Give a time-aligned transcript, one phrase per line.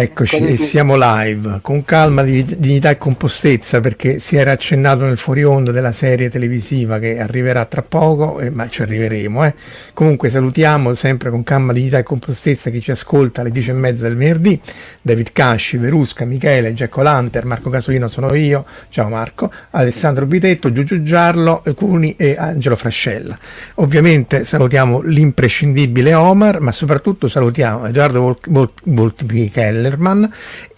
[0.00, 5.44] Eccoci, e siamo live, con calma, dignità e compostezza, perché si era accennato nel fuori
[5.44, 9.44] onda della serie televisiva che arriverà tra poco, eh, ma ci arriveremo.
[9.44, 9.54] Eh.
[9.92, 14.04] Comunque salutiamo sempre con calma, dignità e compostezza chi ci ascolta alle 10 e mezza
[14.04, 14.58] del venerdì,
[15.02, 21.02] David Casci, Verusca, Michele, Giacco Lanter, Marco Casolino sono io, ciao Marco, Alessandro Bitetto, Giugiu
[21.02, 23.38] Giarlo, Cuni e Angelo Frascella.
[23.74, 28.38] Ovviamente salutiamo l'imprescindibile Omar, ma soprattutto salutiamo Edoardo
[28.84, 30.32] Volpicheller, Kellerman,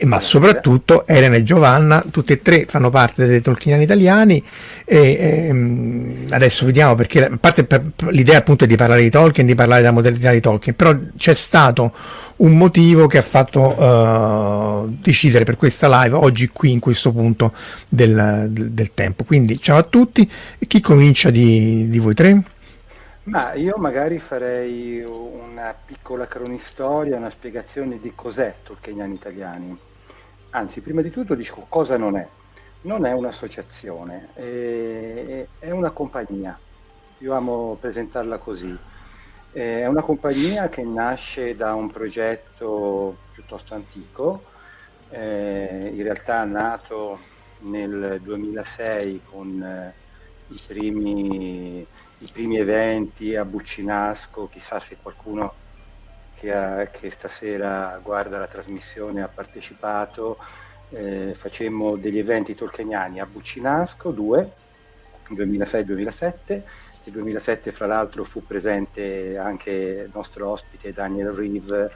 [0.05, 4.43] ma soprattutto Elena e Giovanna, tutte e tre fanno parte dei Tolkieniani italiani.
[4.85, 9.47] E, e, adesso vediamo perché, a parte per, l'idea appunto è di parlare di Tolkien,
[9.47, 11.93] di parlare della modernità di Tolkien, però c'è stato
[12.37, 17.53] un motivo che ha fatto uh, decidere per questa live oggi qui in questo punto
[17.89, 19.23] del, del tempo.
[19.25, 20.29] Quindi ciao a tutti,
[20.67, 22.43] chi comincia di, di voi tre?
[23.25, 29.79] Ma io magari farei una piccola cronistoria, una spiegazione di cos'è Tolkieniani Italiani.
[30.51, 32.27] Anzi, prima di tutto dico cosa non è.
[32.81, 36.59] Non è un'associazione, è, è una compagnia.
[37.19, 38.77] Io amo presentarla così.
[39.53, 44.43] È una compagnia che nasce da un progetto piuttosto antico,
[45.11, 47.21] eh, in realtà nato
[47.61, 49.95] nel 2006 con eh,
[50.49, 51.87] i primi
[52.23, 55.55] i primi eventi a Buccinasco, chissà se qualcuno
[56.37, 60.39] che, ha, che stasera guarda la trasmissione ha partecipato,
[60.91, 64.51] eh, facemmo degli eventi tolkieniani a Buccinasco, due,
[65.31, 66.63] 2006-2007, nel
[67.15, 69.71] 2007 fra l'altro fu presente anche
[70.07, 71.91] il nostro ospite Daniel Reeve,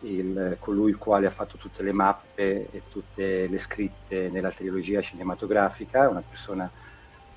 [0.00, 5.00] il, colui il quale ha fatto tutte le mappe e tutte le scritte nella trilogia
[5.00, 6.70] cinematografica, una persona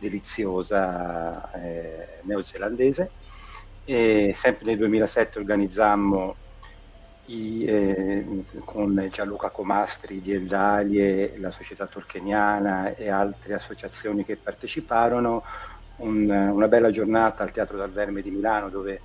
[0.06, 3.10] deliziosa eh, neozelandese.
[3.86, 6.36] E sempre nel 2007 organizzammo
[7.28, 15.44] i, eh, con Gianluca Comastri di Eldalie, la società torcheniana e altre associazioni che parteciparono
[15.98, 19.02] un, una bella giornata al Teatro dal Verme di Milano dove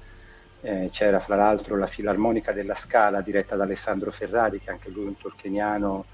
[0.63, 5.05] eh, c'era fra l'altro la Filarmonica della Scala diretta da Alessandro Ferrari che anche lui
[5.05, 6.05] è un torcheniano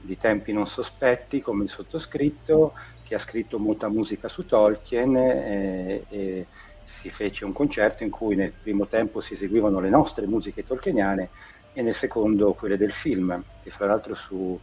[0.00, 2.72] di tempi non sospetti come il sottoscritto
[3.12, 6.46] che ha scritto molta musica su Tolkien eh, e
[6.82, 11.28] si fece un concerto in cui nel primo tempo si eseguivano le nostre musiche tolkieniane
[11.74, 14.58] e nel secondo quelle del film, che fra l'altro su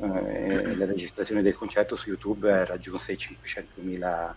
[0.00, 4.32] eh, la registrazione del concerto su YouTube raggiunse i 500.000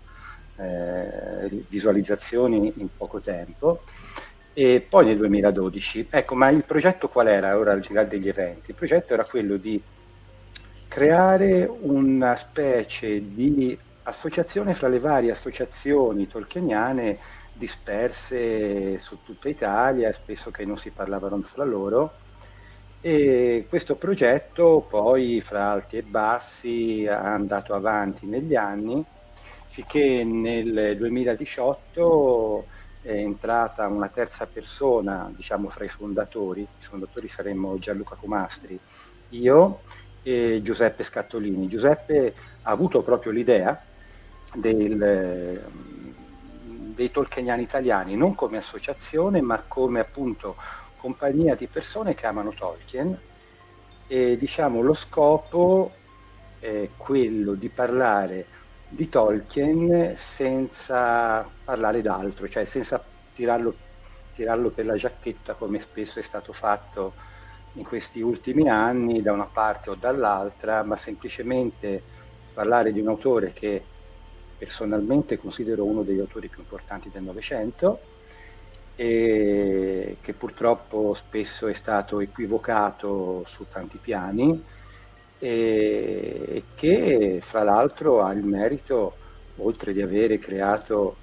[0.56, 3.84] eh, visualizzazioni in poco tempo.
[4.54, 8.30] E poi nel 2012, ecco, ma il progetto qual era ora al di là degli
[8.30, 8.72] eventi?
[8.72, 9.82] Il progetto era quello di
[10.92, 17.18] creare una specie di associazione fra le varie associazioni tolkieniane
[17.54, 22.12] disperse su tutta Italia, spesso che non si parlavano fra loro.
[23.00, 29.02] E questo progetto poi fra alti e bassi è andato avanti negli anni,
[29.68, 32.66] finché nel 2018
[33.02, 38.78] è entrata una terza persona, diciamo fra i fondatori, i fondatori saremmo Gianluca Comastri,
[39.30, 39.80] io
[40.24, 41.68] e Giuseppe Scattolini.
[41.68, 43.80] Giuseppe ha avuto proprio l'idea
[44.54, 45.62] del,
[46.94, 50.56] dei tolkieniani italiani, non come associazione, ma come appunto
[50.98, 53.20] compagnia di persone che amano Tolkien
[54.08, 55.92] e diciamo lo scopo
[56.60, 58.46] è quello di parlare
[58.88, 63.04] di Tolkien senza parlare d'altro, cioè senza
[63.34, 63.74] tirarlo,
[64.36, 67.14] tirarlo per la giacchetta come spesso è stato fatto
[67.74, 72.04] in questi ultimi anni da una parte o dall'altra, ma semplicemente
[72.54, 73.84] parlare di un autore che
[74.58, 78.00] personalmente considero uno degli autori più importanti del Novecento
[78.96, 84.64] e che purtroppo spesso è stato equivocato su tanti piani
[85.40, 89.16] e che fra l'altro ha il merito,
[89.56, 91.16] oltre di avere creato,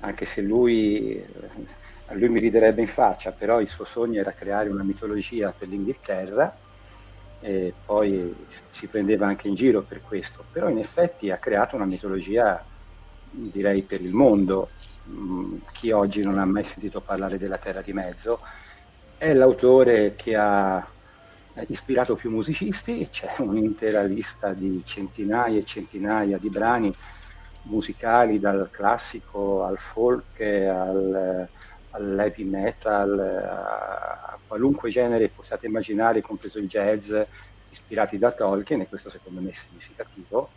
[0.00, 1.77] anche se lui, a
[2.12, 6.56] lui mi riderebbe in faccia, però il suo sogno era creare una mitologia per l'Inghilterra,
[7.40, 8.34] e poi
[8.68, 12.64] si prendeva anche in giro per questo, però in effetti ha creato una mitologia
[13.30, 14.70] direi per il mondo,
[15.08, 18.40] mm, chi oggi non ha mai sentito parlare della Terra di Mezzo,
[19.16, 20.86] è l'autore che ha
[21.66, 26.94] ispirato più musicisti, c'è un'intera lista di centinaia e centinaia di brani
[27.62, 31.48] musicali dal classico al folk al,
[31.98, 37.12] all'heavy metal, a qualunque genere possiate immaginare, compreso il jazz,
[37.70, 40.48] ispirati da Tolkien, e questo secondo me è significativo.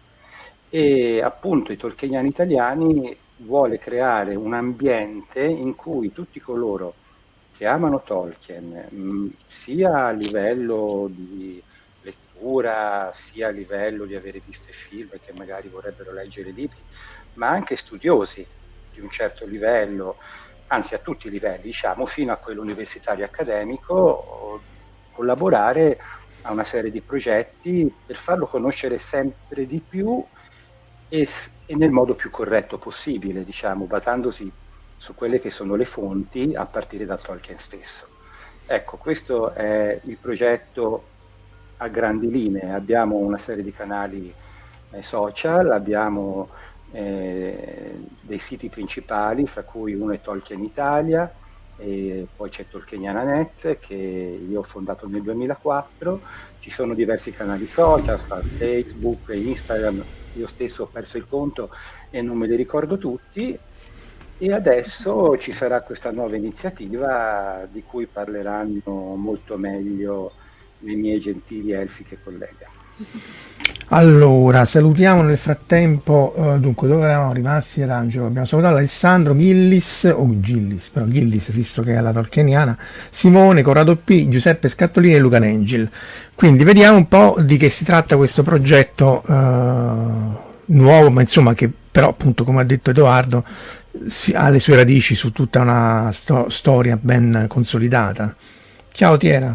[0.69, 6.93] E appunto i tolkieniani italiani vuole creare un ambiente in cui tutti coloro
[7.57, 11.61] che amano Tolkien, mm, sia a livello di
[12.01, 16.79] lettura, sia a livello di avere visto i film e che magari vorrebbero leggere libri,
[17.33, 18.45] ma anche studiosi
[18.93, 20.17] di un certo livello,
[20.71, 24.61] anzi a tutti i livelli, diciamo, fino a quello universitario accademico,
[25.11, 25.99] collaborare
[26.43, 30.23] a una serie di progetti per farlo conoscere sempre di più
[31.09, 31.27] e,
[31.65, 34.49] e nel modo più corretto possibile, diciamo, basandosi
[34.95, 38.07] su quelle che sono le fonti a partire da Tolkien stesso.
[38.65, 41.03] Ecco, questo è il progetto
[41.77, 42.71] a grandi linee.
[42.71, 44.33] Abbiamo una serie di canali
[44.91, 46.49] eh, social, abbiamo
[46.91, 51.31] eh, dei siti principali, fra cui uno è Tolkien Italia,
[51.77, 56.21] e poi c'è Tolkieniana.net che io ho fondato nel 2004,
[56.59, 60.03] ci sono diversi canali social, Facebook, Instagram,
[60.33, 61.71] io stesso ho perso il conto
[62.09, 63.57] e non me li ricordo tutti,
[64.37, 70.33] e adesso ci sarà questa nuova iniziativa di cui parleranno molto meglio
[70.79, 72.80] le mie gentili elfiche colleghe.
[73.93, 78.25] Allora, salutiamo nel frattempo, uh, dunque dove eravamo rimasti ad Angelo?
[78.25, 82.77] Abbiamo salutato Alessandro Gillis, o Gillis, però Gillis visto che è la tolkieniana,
[83.09, 85.89] Simone, Corrado P, Giuseppe Scattolini e Luca Nengil.
[86.33, 89.33] Quindi vediamo un po' di che si tratta questo progetto uh,
[90.65, 93.43] nuovo, ma insomma che però appunto come ha detto Edoardo
[94.33, 98.33] ha le sue radici su tutta una sto- storia ben consolidata.
[98.91, 99.53] Ciao Tiera.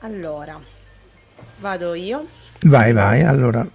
[0.00, 0.60] Allora,
[1.58, 2.26] vado io.
[2.62, 3.66] Vai, vai, allora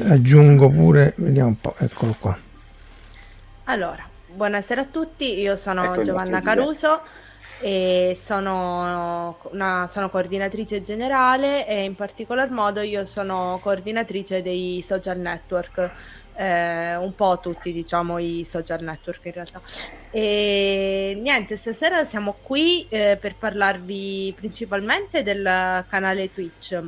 [0.00, 2.36] aggiungo pure, vediamo un po', eccolo qua.
[3.64, 7.02] Allora, buonasera a tutti, io sono ecco Giovanna Caruso
[7.60, 15.18] e sono, una, sono coordinatrice generale e in particolar modo io sono coordinatrice dei social
[15.18, 15.90] network
[16.38, 19.60] eh, un po' tutti diciamo i social network in realtà.
[20.10, 26.80] E niente, stasera siamo qui eh, per parlarvi principalmente del canale Twitch.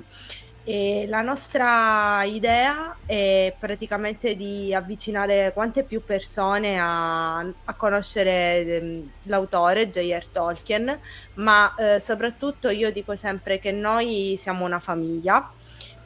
[0.63, 9.11] E la nostra idea è praticamente di avvicinare quante più persone a, a conoscere ehm,
[9.25, 10.29] l'autore J.R.
[10.29, 10.97] Tolkien,
[11.35, 15.51] ma eh, soprattutto io dico sempre che noi siamo una famiglia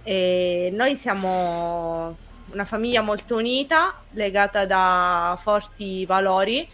[0.02, 2.16] e noi siamo
[2.54, 6.66] una famiglia molto unita, legata da forti valori.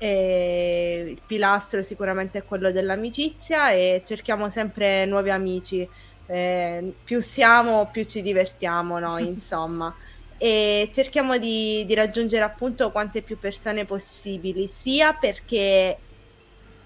[0.00, 5.88] Il pilastro sicuramente è quello dell'amicizia e cerchiamo sempre nuovi amici.
[6.26, 9.94] Eh, più siamo, più ci divertiamo noi, insomma.
[10.36, 15.98] E cerchiamo di, di raggiungere appunto quante più persone possibili, sia perché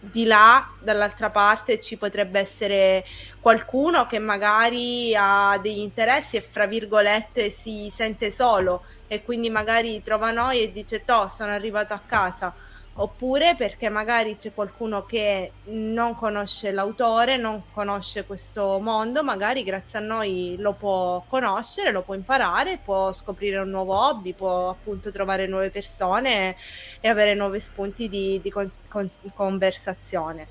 [0.05, 3.05] di là, dall'altra parte, ci potrebbe essere
[3.41, 10.03] qualcuno che magari ha degli interessi e, fra virgolette, si sente solo e quindi magari
[10.03, 12.53] trova noi e dice, toh, sono arrivato a casa
[12.95, 19.99] oppure perché magari c'è qualcuno che non conosce l'autore, non conosce questo mondo, magari grazie
[19.99, 25.11] a noi lo può conoscere, lo può imparare, può scoprire un nuovo hobby, può appunto
[25.11, 26.57] trovare nuove persone
[27.01, 30.49] e avere nuovi spunti di, di con, con, conversazione.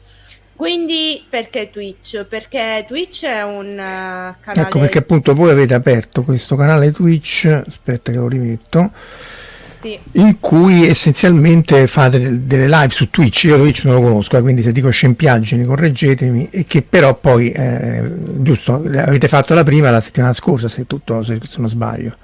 [0.56, 2.24] Quindi perché Twitch?
[2.26, 4.62] Perché Twitch è un uh, canale...
[4.68, 8.92] Ecco perché appunto voi avete aperto questo canale Twitch, aspetta che lo rimetto,
[9.82, 10.00] sì.
[10.14, 14.62] in cui essenzialmente fate delle live su Twitch, io Twitch non lo conosco, eh, quindi
[14.62, 18.12] se dico scempiaggini correggetemi, e che però poi, eh,
[18.42, 22.16] giusto, avete fatto la prima la settimana scorsa, se, tutto, se, se non sbaglio.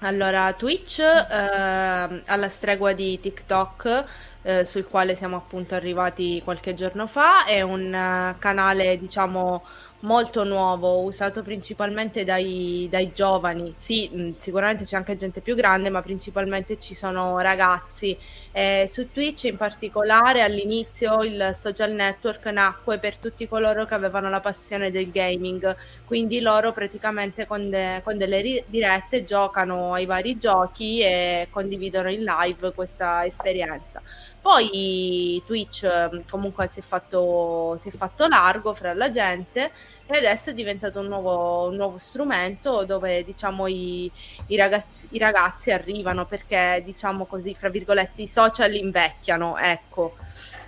[0.00, 4.04] Allora, Twitch, eh, alla stregua di TikTok,
[4.42, 9.62] eh, sul quale siamo appunto arrivati qualche giorno fa, è un uh, canale diciamo
[10.02, 13.72] molto nuovo, usato principalmente dai, dai giovani.
[13.76, 18.16] Sì, sicuramente c'è anche gente più grande, ma principalmente ci sono ragazzi.
[18.50, 24.28] Eh, su Twitch in particolare all'inizio il social network nacque per tutti coloro che avevano
[24.28, 30.04] la passione del gaming, quindi loro praticamente con, de- con delle ri- dirette giocano ai
[30.06, 34.02] vari giochi e condividono in live questa esperienza.
[34.42, 39.70] Poi Twitch ehm, comunque si è fatto, si è fatto largo fra la gente
[40.04, 44.10] e adesso è diventato un nuovo, un nuovo strumento dove diciamo i,
[44.48, 50.16] i, ragazzi, i, ragazzi, arrivano perché diciamo così fra virgolette i social invecchiano ecco.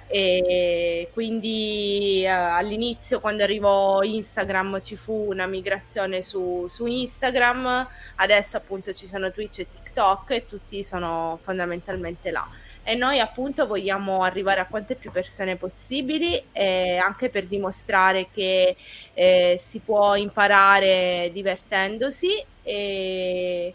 [0.07, 8.57] E quindi eh, all'inizio quando arrivò Instagram ci fu una migrazione su, su Instagram adesso
[8.57, 12.47] appunto ci sono Twitch e TikTok e tutti sono fondamentalmente là
[12.85, 18.77] e noi appunto vogliamo arrivare a quante più persone possibili eh, anche per dimostrare che
[19.15, 23.75] eh, si può imparare divertendosi e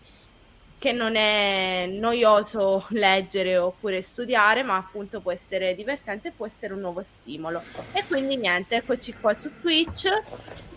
[0.79, 6.79] che non è noioso leggere oppure studiare, ma appunto può essere divertente può essere un
[6.79, 7.61] nuovo stimolo.
[7.91, 10.07] E quindi niente, eccoci qua su Twitch,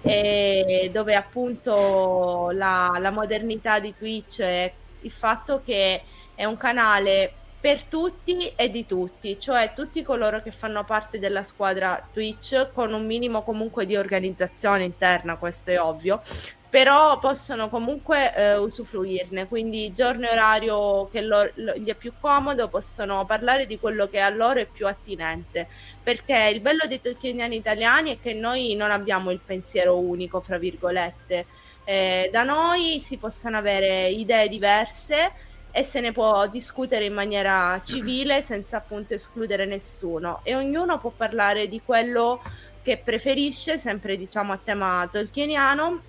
[0.02, 4.72] eh, dove appunto la, la modernità di Twitch è
[5.02, 6.02] il fatto che
[6.34, 11.44] è un canale per tutti e di tutti, cioè tutti coloro che fanno parte della
[11.44, 16.20] squadra Twitch con un minimo comunque di organizzazione interna, questo è ovvio,
[16.68, 22.14] però possono comunque eh, usufruirne, quindi giorno e orario che lo, lo, gli è più
[22.18, 25.68] comodo possono parlare di quello che a loro è più attinente,
[26.02, 30.58] perché il bello dei tolkieniani italiani è che noi non abbiamo il pensiero unico, fra
[30.58, 31.46] virgolette,
[31.84, 37.80] eh, da noi si possono avere idee diverse e se ne può discutere in maniera
[37.82, 42.42] civile senza appunto escludere nessuno e ognuno può parlare di quello
[42.82, 46.02] che preferisce, sempre diciamo a tema tolkieniano,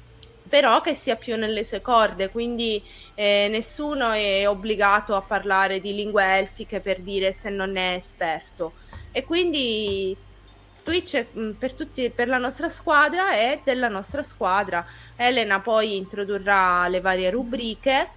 [0.49, 2.83] però che sia più nelle sue corde, quindi
[3.15, 8.73] eh, nessuno è obbligato a parlare di lingue elfiche per dire se non è esperto.
[9.11, 10.15] E quindi
[10.83, 14.85] Twitch mm, per, tutti, per la nostra squadra è della nostra squadra.
[15.15, 18.09] Elena poi introdurrà le varie rubriche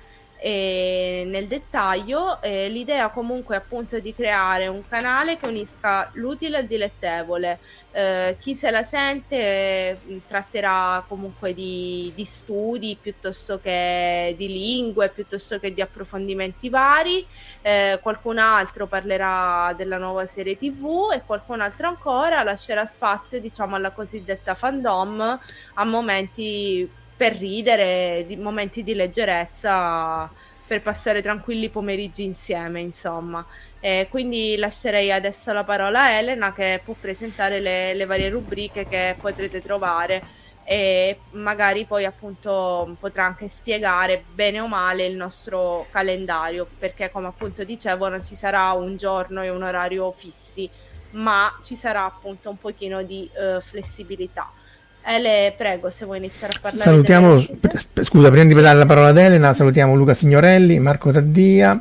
[0.47, 6.67] e nel dettaglio eh, l'idea comunque appunto di creare un canale che unisca l'utile al
[6.67, 7.59] dilettevole.
[7.91, 15.09] Eh, chi se la sente eh, tratterà comunque di, di, studi piuttosto che di lingue
[15.09, 17.26] piuttosto che di approfondimenti vari.
[17.61, 23.75] Eh, qualcun altro parlerà della nuova serie tv e qualcun altro ancora lascerà spazio diciamo
[23.75, 25.41] alla cosiddetta fandom
[25.75, 30.31] a momenti per ridere, di momenti di leggerezza
[30.67, 33.45] per passare tranquilli pomeriggi insieme, insomma.
[33.81, 38.87] E quindi lascerei adesso la parola a Elena che può presentare le, le varie rubriche
[38.87, 45.87] che potrete trovare e magari poi appunto potrà anche spiegare bene o male il nostro
[45.93, 50.69] calendario perché come appunto dicevo non ci sarà un giorno e un orario fissi
[51.13, 54.51] ma ci sarà appunto un pochino di uh, flessibilità
[55.09, 56.85] Ele, prego, se vuoi iniziare a parlare.
[56.85, 57.41] Salutiamo,
[58.01, 61.81] scusa, prima di dare la parola ad Elena, salutiamo Luca Signorelli, Marco Taddia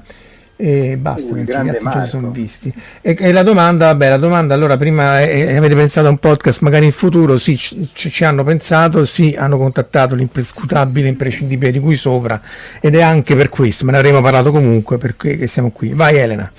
[0.58, 2.72] e basta, uh, gli altri sono visti.
[3.02, 6.62] E, e, la domanda, vabbè, la domanda allora prima eh, avete pensato a un podcast
[6.62, 7.40] magari in futuro?
[7.40, 12.40] Sì, ci, ci, hanno pensato, sì, hanno contattato l'imprescutabile, imprescindibile di cui sopra
[12.80, 15.94] ed è anche per questo, ma ne avremo parlato comunque perché siamo qui.
[15.94, 16.52] Vai Elena.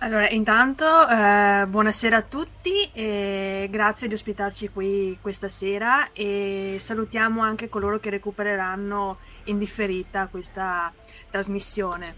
[0.00, 7.40] Allora, intanto eh, buonasera a tutti e grazie di ospitarci qui questa sera e salutiamo
[7.40, 10.92] anche coloro che recupereranno in differita questa
[11.30, 12.14] trasmissione.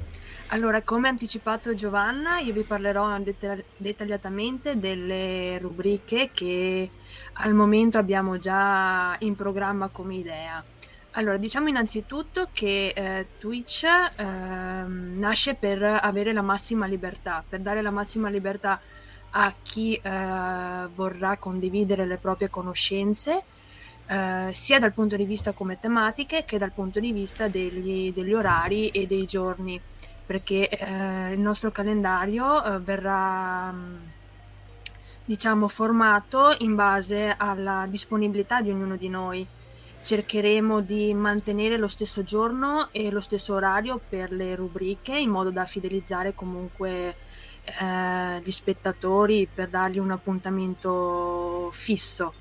[0.48, 6.90] Allora, come anticipato Giovanna, io vi parlerò det- dettagliatamente delle rubriche che
[7.34, 10.64] al momento abbiamo già in programma come idea.
[11.18, 17.82] Allora, diciamo innanzitutto che eh, Twitch eh, nasce per avere la massima libertà, per dare
[17.82, 18.80] la massima libertà
[19.30, 20.00] a chi eh,
[20.94, 23.42] vorrà condividere le proprie conoscenze,
[24.06, 28.32] eh, sia dal punto di vista come tematiche che dal punto di vista degli, degli
[28.32, 29.80] orari e dei giorni,
[30.24, 33.74] perché eh, il nostro calendario eh, verrà
[35.24, 39.56] diciamo formato in base alla disponibilità di ognuno di noi
[40.08, 45.50] cercheremo di mantenere lo stesso giorno e lo stesso orario per le rubriche in modo
[45.50, 47.14] da fidelizzare comunque
[47.62, 52.32] eh, gli spettatori per dargli un appuntamento fisso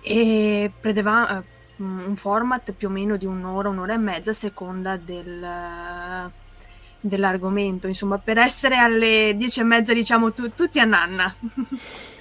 [0.00, 1.42] e predeva eh,
[1.82, 6.30] un format più o meno di un'ora, un'ora e mezza a seconda del,
[6.98, 11.34] dell'argomento, insomma, per essere alle dieci e mezza, diciamo, tu, tutti a nanna.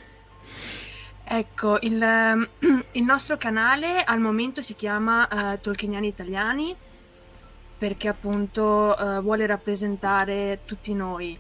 [1.26, 2.48] ecco, il,
[2.92, 6.76] il, nostro canale al momento si chiama uh, Tolkieniani Italiani
[7.78, 11.38] perché appunto uh, vuole rappresentare tutti noi.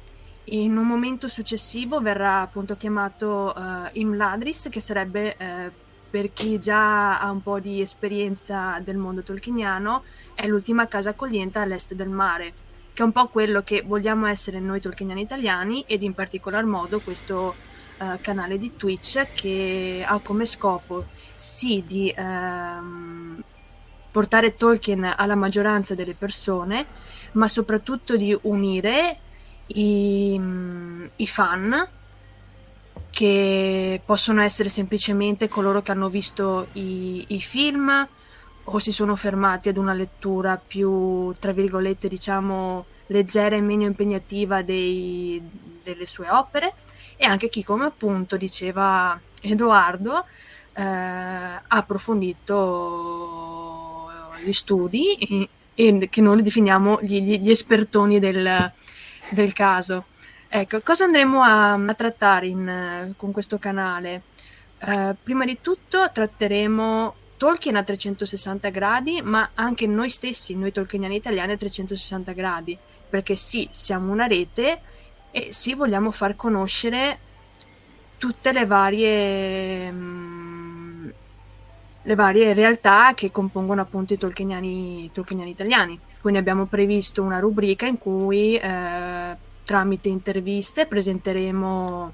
[0.49, 5.71] In un momento successivo verrà appunto chiamato uh, Imladris, che sarebbe uh,
[6.09, 11.59] per chi già ha un po' di esperienza del mondo tolkieniano, è l'ultima casa accogliente
[11.59, 12.53] all'est del mare,
[12.93, 16.99] che è un po' quello che vogliamo essere noi tolkieniani italiani ed in particolar modo
[16.99, 17.55] questo
[17.97, 23.41] uh, canale di Twitch che ha come scopo sì di uh,
[24.11, 26.85] portare Tolkien alla maggioranza delle persone,
[27.33, 29.19] ma soprattutto di unire
[29.67, 30.39] i,
[31.15, 31.87] i fan
[33.09, 38.07] che possono essere semplicemente coloro che hanno visto i, i, film
[38.63, 44.61] o si sono fermati ad una lettura più, tra virgolette, diciamo, leggera e meno impegnativa
[44.63, 45.41] dei,
[45.83, 46.73] delle sue opere
[47.17, 50.25] e anche chi, come appunto diceva Edoardo,
[50.73, 54.09] eh, ha approfondito
[54.43, 58.71] gli studi e, e, che noi definiamo gli, gli espertoni del,
[59.29, 60.05] del caso.
[60.47, 64.23] Ecco, cosa andremo a, a trattare in, con questo canale?
[64.79, 71.15] Uh, prima di tutto tratteremo Tolkien a 360 gradi, ma anche noi stessi, noi tolkieniani
[71.15, 72.77] italiani a 360 gradi,
[73.09, 74.79] perché sì, siamo una rete
[75.35, 77.19] e sì, vogliamo far conoscere
[78.17, 81.13] tutte le varie, mh,
[82.03, 85.99] le varie realtà che compongono appunto i tolkieniani, tolkieniani italiani.
[86.21, 92.13] Quindi abbiamo previsto una rubrica in cui eh, tramite interviste presenteremo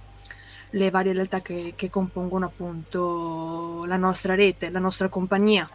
[0.72, 5.70] le varie realtà che, che, compongono appunto la nostra rete, la nostra compagnia.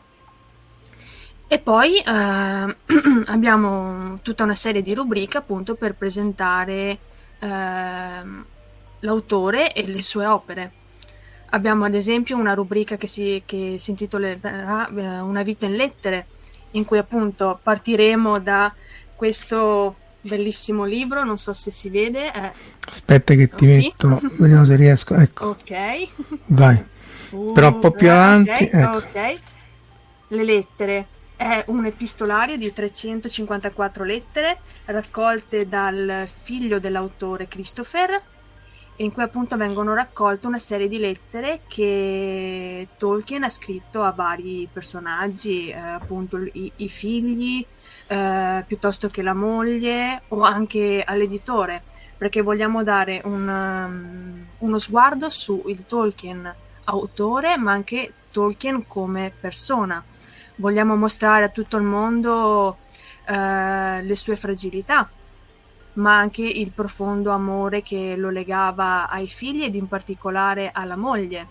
[1.47, 2.03] E poi eh,
[3.27, 8.23] abbiamo tutta una serie di rubriche appunto per presentare eh,
[9.01, 10.73] l'autore e le sue opere.
[11.51, 16.27] Abbiamo ad esempio una rubrica che si, che si intitolerà eh, Una vita in lettere,
[16.73, 18.75] in cui appunto partiremo da
[19.15, 22.31] questo bellissimo libro, non so se si vede.
[22.31, 22.53] È...
[22.89, 24.37] Aspetta che ti oh, metto, sì?
[24.39, 25.15] vediamo se riesco.
[25.15, 25.47] Ecco.
[25.47, 26.09] Ok.
[26.47, 26.85] Vai.
[27.31, 28.51] Uh, Però un po' più avanti.
[28.51, 28.97] Okay, ecco.
[28.97, 29.41] ok.
[30.29, 31.07] Le lettere.
[31.37, 38.23] È un epistolario di 354 lettere raccolte dal figlio dell'autore Christopher
[38.97, 44.67] in cui appunto vengono raccolte una serie di lettere che Tolkien ha scritto a vari
[44.73, 47.65] personaggi, eh, appunto i, i figli,
[48.07, 51.83] eh, piuttosto che la moglie o anche all'editore,
[52.17, 59.31] perché vogliamo dare un, um, uno sguardo su il Tolkien autore, ma anche Tolkien come
[59.39, 60.03] persona.
[60.59, 62.79] Vogliamo mostrare a tutto il mondo
[63.27, 65.07] eh, le sue fragilità,
[65.95, 71.47] ma anche il profondo amore che lo legava ai figli ed in particolare alla moglie,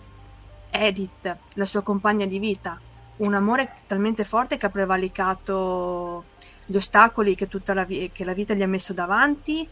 [0.70, 2.80] Edith, la sua compagna di vita.
[3.18, 6.24] Un amore talmente forte che ha prevalicato
[6.66, 9.68] gli ostacoli che, la, vi- che la vita gli ha messo davanti,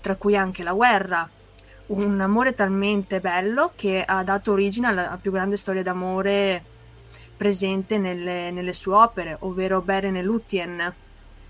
[0.00, 1.30] tra cui anche la guerra.
[1.86, 6.70] Un amore talmente bello che ha dato origine alla più grande storia d'amore
[7.42, 10.94] presente nelle, nelle sue opere, ovvero Beren e Lúthien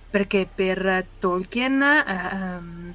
[0.08, 2.94] perché per Tolkien ehm,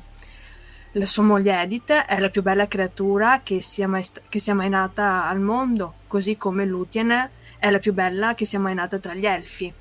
[0.93, 4.69] la sua moglie Edith è la più bella creatura che sia, mai, che sia mai
[4.69, 7.29] nata al mondo, così come Lúthien
[7.59, 9.71] è la più bella che sia mai nata tra gli elfi.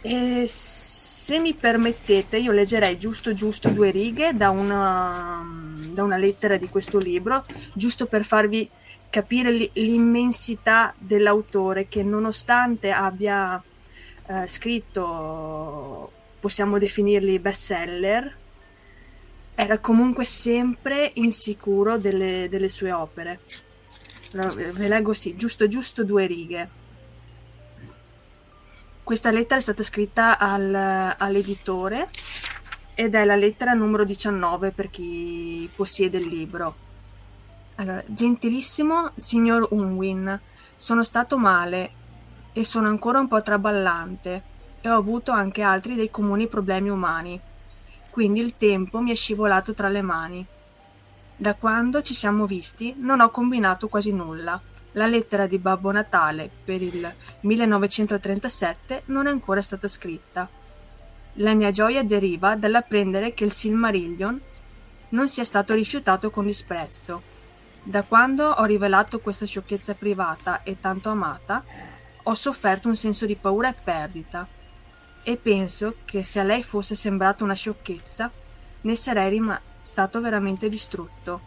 [0.00, 5.44] E se mi permettete, io leggerei giusto giusto due righe da una,
[5.90, 8.66] da una lettera di questo libro, giusto per farvi
[9.10, 13.62] capire l'immensità dell'autore che nonostante abbia
[14.26, 18.36] eh, scritto possiamo definirli bestseller,
[19.54, 23.40] era comunque sempre insicuro delle, delle sue opere.
[24.32, 26.68] ve leggo sì, giusto giusto due righe.
[29.02, 30.74] Questa lettera è stata scritta al,
[31.16, 32.10] all'editore
[32.94, 36.85] ed è la lettera numero 19 per chi possiede il libro.
[37.76, 40.40] Allora, gentilissimo signor Unwin,
[40.76, 41.90] sono stato male
[42.54, 44.42] e sono ancora un po' traballante
[44.80, 47.38] e ho avuto anche altri dei comuni problemi umani,
[48.08, 50.46] quindi il tempo mi è scivolato tra le mani.
[51.36, 54.58] Da quando ci siamo visti non ho combinato quasi nulla.
[54.92, 60.48] La lettera di Babbo Natale per il 1937 non è ancora stata scritta.
[61.34, 64.40] La mia gioia deriva dall'apprendere che il Silmarillion
[65.10, 67.35] non sia stato rifiutato con disprezzo.
[67.88, 71.62] Da quando ho rivelato questa sciocchezza privata e tanto amata,
[72.24, 74.44] ho sofferto un senso di paura e perdita
[75.22, 78.28] e penso che se a lei fosse sembrata una sciocchezza,
[78.80, 81.40] ne sarei rim- stato veramente distrutto.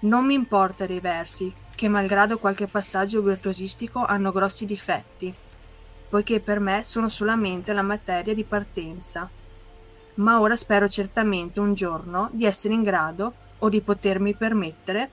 [0.00, 5.34] Non mi importa dei versi, che malgrado qualche passaggio virtuosistico hanno grossi difetti,
[6.08, 9.28] poiché per me sono solamente la materia di partenza.
[10.14, 15.10] Ma ora spero certamente un giorno di essere in grado, o di potermi permettere,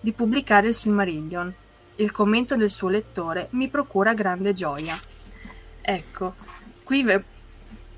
[0.00, 1.52] di pubblicare il Silmarillion.
[1.96, 4.98] Il commento del suo lettore mi procura grande gioia.
[5.80, 6.34] Ecco,
[6.84, 7.04] qui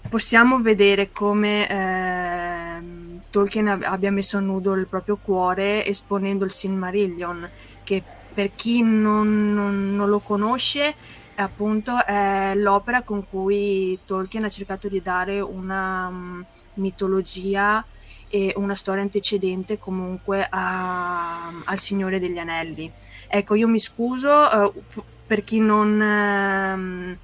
[0.08, 7.48] possiamo vedere come eh, Tolkien abbia messo a nudo il proprio cuore esponendo il Silmarillion,
[7.84, 10.94] che per chi non, non, non lo conosce
[11.42, 17.84] appunto è l'opera con cui Tolkien ha cercato di dare una um, mitologia
[18.30, 22.90] e una storia antecedente comunque a, al Signore degli Anelli.
[23.28, 27.16] Ecco, io mi scuso uh, per chi non, uh,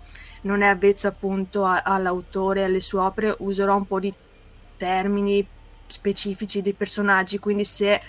[0.42, 4.12] non, è avvezzo appunto a, all'autore alle sue opere, userò un po' di
[4.76, 5.46] termini
[5.86, 8.00] specifici dei personaggi, quindi se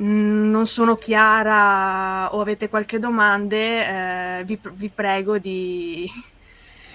[0.00, 6.10] Mm, non sono chiara o avete qualche domanda, eh, vi, vi, prego di,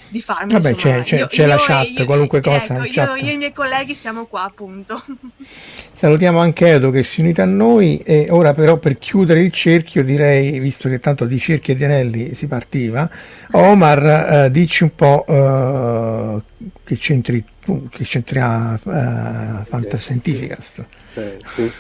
[0.10, 0.52] di farmi.
[0.52, 2.76] Vabbè, c'è, c'è, io, c'è io, la chat, io, qualunque cosa.
[2.76, 3.22] Ecco, chat.
[3.22, 5.02] Io, e i miei colleghi siamo qua, appunto.
[5.94, 9.52] Salutiamo anche Edo che si è unito a noi e ora però per chiudere il
[9.52, 13.10] cerchio direi, visto che tanto di cerchi e di anelli si partiva,
[13.52, 14.06] Omar,
[14.46, 16.42] eh, dici un po' eh,
[16.84, 20.86] che c'entri tu, che c'entra uh, Fantascientificast.
[21.16, 21.72] Eh, sì,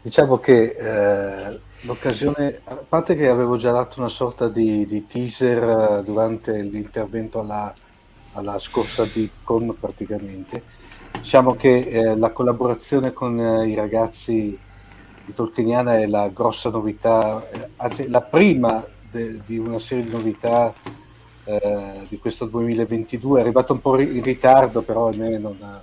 [0.00, 5.98] Diciamo che eh, l'occasione, a parte che avevo già dato una sorta di, di teaser
[5.98, 7.72] eh, durante l'intervento alla,
[8.32, 10.62] alla scorsa DeepCon praticamente,
[11.20, 14.58] diciamo che eh, la collaborazione con eh, i ragazzi
[15.24, 20.10] di Tolkieniana è la grossa novità, eh, anzi la prima de, di una serie di
[20.10, 20.74] novità
[21.44, 25.82] eh, di questo 2022, è arrivato un po' in ritardo però almeno non,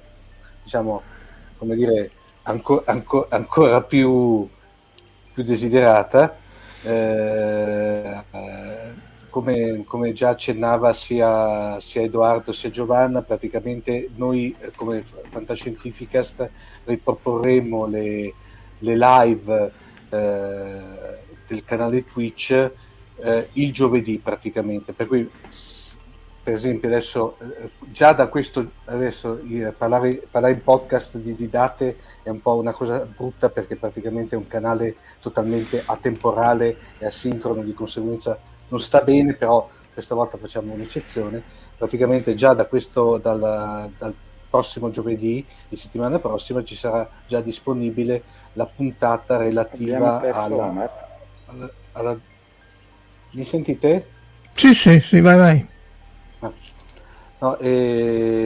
[0.64, 1.02] diciamo,
[1.58, 2.12] come dire,
[2.44, 4.48] anco, anco, ancora più,
[5.36, 6.38] più desiderata.
[6.82, 8.24] Eh,
[9.30, 16.50] come, come, già accennava sia, sia, Edoardo sia Giovanna, praticamente noi eh, come Fantascientificast
[16.86, 18.34] riproporremo le,
[18.80, 19.72] le live
[20.10, 20.82] eh,
[21.48, 25.30] del canale Twitch eh, il giovedì praticamente, per cui
[26.46, 29.42] per esempio adesso eh, già da questo adesso
[29.76, 34.36] parlare, parlare, in podcast di, di, date è un po' una cosa brutta perché praticamente
[34.36, 40.38] è un canale totalmente atemporale e asincrono di conseguenza non sta bene però questa volta
[40.38, 41.42] facciamo un'eccezione.
[41.78, 44.14] Praticamente già da questo dal, dal
[44.50, 48.22] prossimo giovedì di settimana prossima ci sarà già disponibile
[48.54, 50.90] la puntata relativa alla,
[51.46, 52.20] alla, alla,
[53.32, 54.08] mi sentite?
[54.54, 55.75] Sì sì sì vai vai
[57.38, 57.58] No,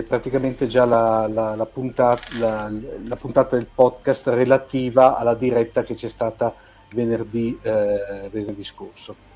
[0.08, 2.72] praticamente già la, la, la, puntata, la,
[3.06, 6.54] la, puntata, del podcast relativa alla diretta che c'è stata
[6.92, 9.28] venerdì, eh, venerdì scorso.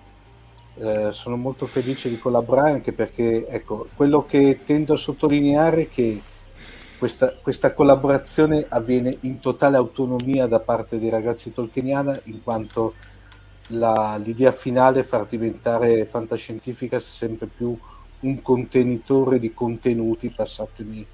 [0.76, 5.90] Eh, sono molto felice di collaborare anche perché ecco, quello che tendo a sottolineare è
[5.90, 6.20] che
[6.98, 12.94] questa, questa collaborazione avviene in totale autonomia da parte dei ragazzi tolkieniana in quanto
[13.68, 17.78] l'idea finale è far diventare fantascientifica sempre più
[18.24, 21.06] un contenitore di contenuti, passatemi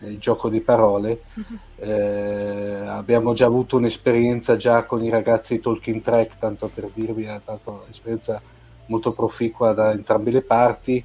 [0.00, 1.22] il gioco di parole.
[1.84, 7.24] Eh, abbiamo già avuto un'esperienza già con i ragazzi di Talking Track, tanto per dirvi,
[7.24, 8.40] è stata un'esperienza
[8.86, 11.04] molto proficua da entrambe le parti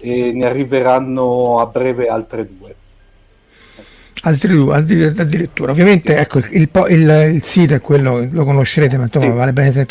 [0.00, 2.76] e ne arriveranno a breve altre due
[4.26, 5.70] addirittura.
[5.70, 9.32] Ovviamente ecco il, il, il, sito è quello lo conoscerete ma insomma sì.
[9.32, 9.86] vale bene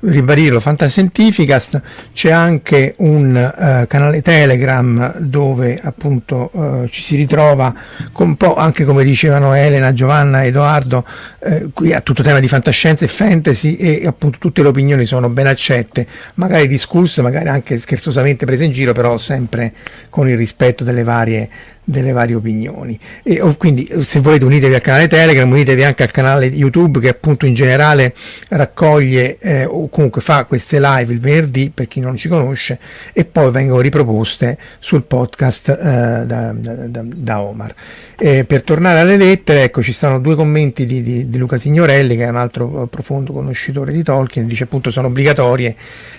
[0.00, 0.58] ribadirlo.
[0.58, 1.80] Fantascientificast
[2.12, 7.72] c'è anche un uh, canale Telegram dove appunto uh, ci si ritrova
[8.12, 11.06] con un po' anche come dicevano Elena, Giovanna, Edoardo
[11.38, 15.28] uh, qui a tutto tema di fantascienza e fantasy e appunto tutte le opinioni sono
[15.28, 16.06] ben accette.
[16.34, 19.72] Magari discusse magari anche scherzosamente prese in giro però sempre
[20.10, 21.48] con il rispetto delle varie
[21.88, 22.98] delle varie opinioni.
[23.22, 27.08] E, oh, quindi se volete unitevi al canale Telegram, unitevi anche al canale YouTube che
[27.08, 28.12] appunto in generale
[28.48, 32.80] raccoglie eh, o comunque fa queste live il venerdì per chi non ci conosce
[33.12, 37.72] e poi vengono riproposte sul podcast eh, da, da, da, Omar.
[38.18, 42.16] Eh, per tornare alle lettere, ecco ci stanno due commenti di, di, di Luca Signorelli
[42.16, 45.76] che è un altro profondo conoscitore di Tolkien, dice appunto sono obbligatorie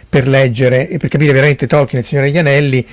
[0.09, 2.85] per leggere e per capire veramente Tolkien e il Signore degli Anelli,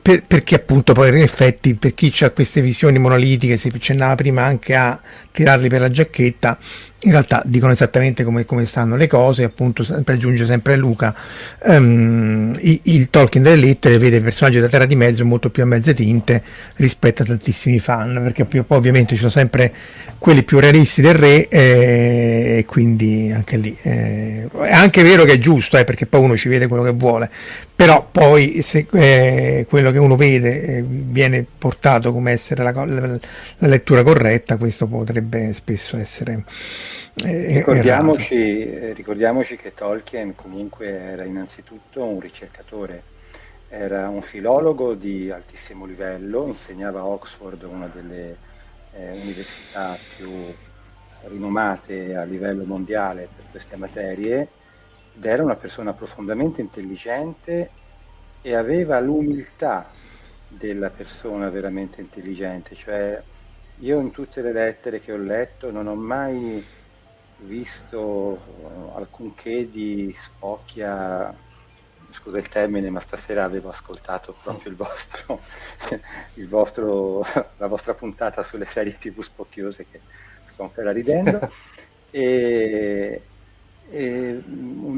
[0.00, 4.42] per, perché appunto poi in effetti per chi ha queste visioni monolitiche, si accennava prima
[4.42, 5.00] anche a
[5.34, 6.56] tirarli per la giacchetta,
[7.00, 11.12] in realtà dicono esattamente come, come, stanno le cose, appunto, aggiunge sempre Luca,
[11.64, 15.66] um, il, il, Tolkien delle lettere vede personaggi della Terra di Mezzo molto più a
[15.66, 16.40] mezze tinte
[16.76, 19.74] rispetto a tantissimi fan, perché poi, ovviamente ci sono sempre
[20.18, 25.32] quelli più realisti del re eh, e quindi anche lì eh, è anche vero che
[25.32, 27.28] è giusto, eh, perché poi uno ci vede quello che vuole,
[27.74, 33.18] però poi se eh, quello che uno vede eh, viene portato come essere la, la,
[33.58, 36.44] la lettura corretta, questo potrebbe spesso essere
[37.22, 43.02] eh, ricordiamoci, eh, ricordiamoci, che Tolkien comunque era innanzitutto un ricercatore,
[43.68, 48.36] era un filologo di altissimo livello, insegnava a Oxford, una delle
[48.94, 50.28] eh, università più
[51.28, 54.48] rinomate a livello mondiale per queste materie,
[55.16, 57.70] ed era una persona profondamente intelligente
[58.42, 59.90] e aveva l'umiltà
[60.48, 63.22] della persona veramente intelligente, cioè
[63.78, 66.64] io in tutte le lettere che ho letto non ho mai
[67.38, 71.34] visto eh, alcunché di spocchia,
[72.10, 75.40] scusa il termine, ma stasera avevo ascoltato proprio il vostro,
[76.34, 77.24] il vostro,
[77.56, 80.00] la vostra puntata sulle serie tv spocchiose che
[80.46, 81.50] sto ancora ridendo.
[82.10, 83.22] e,
[83.88, 84.42] e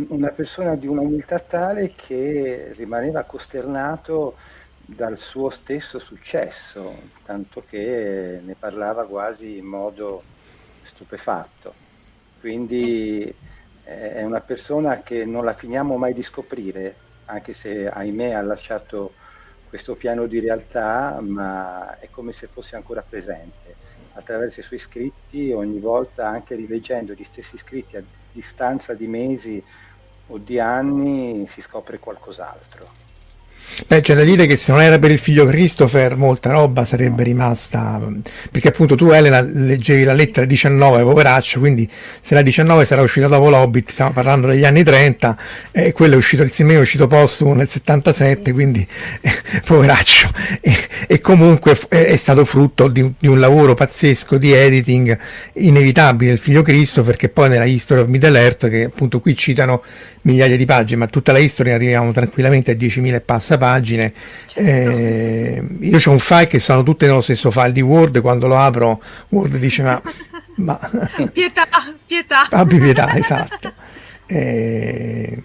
[0.08, 4.36] una persona di un'umiltà tale che rimaneva costernato
[4.84, 10.22] dal suo stesso successo, tanto che ne parlava quasi in modo
[10.82, 11.84] stupefatto
[12.46, 13.22] quindi
[13.84, 18.42] eh, è una persona che non la finiamo mai di scoprire, anche se ahimè ha
[18.42, 19.14] lasciato
[19.68, 23.74] questo piano di realtà, ma è come se fosse ancora presente.
[24.12, 29.62] Attraverso i suoi scritti, ogni volta anche rileggendo gli stessi scritti a distanza di mesi
[30.26, 33.05] o di anni, si scopre qualcos'altro.
[33.86, 37.22] Beh, c'è da dire che se non era per il figlio Christopher molta roba sarebbe
[37.22, 38.00] rimasta,
[38.50, 41.88] perché appunto tu Elena leggevi la lettera 19, poveraccio, quindi
[42.20, 45.36] se la 19 sarà uscita dopo l'Hobbit, stiamo parlando degli anni 30,
[45.72, 48.86] e quello è uscito, il Simeone è uscito postumo nel 77, quindi
[49.20, 50.30] eh, poveraccio,
[50.62, 50.74] e,
[51.06, 55.18] e comunque è, è, stato frutto di, di, un lavoro pazzesco di editing
[55.54, 59.82] inevitabile il figlio Christopher, che poi nella History of Middle Earth, che appunto qui citano
[60.22, 64.12] migliaia di pagine, ma tutta la History arriviamo tranquillamente a 10.000 e passa pagine.
[64.46, 64.60] Certo.
[64.60, 68.58] Eh, io ho un file che sono tutte nello stesso file di Word, quando lo
[68.58, 70.00] apro Word dice ma...
[70.56, 70.78] ma...
[71.32, 71.66] pietà,
[72.06, 72.46] pietà.
[72.50, 73.72] Abbi pietà, esatto.
[74.26, 75.42] Eh,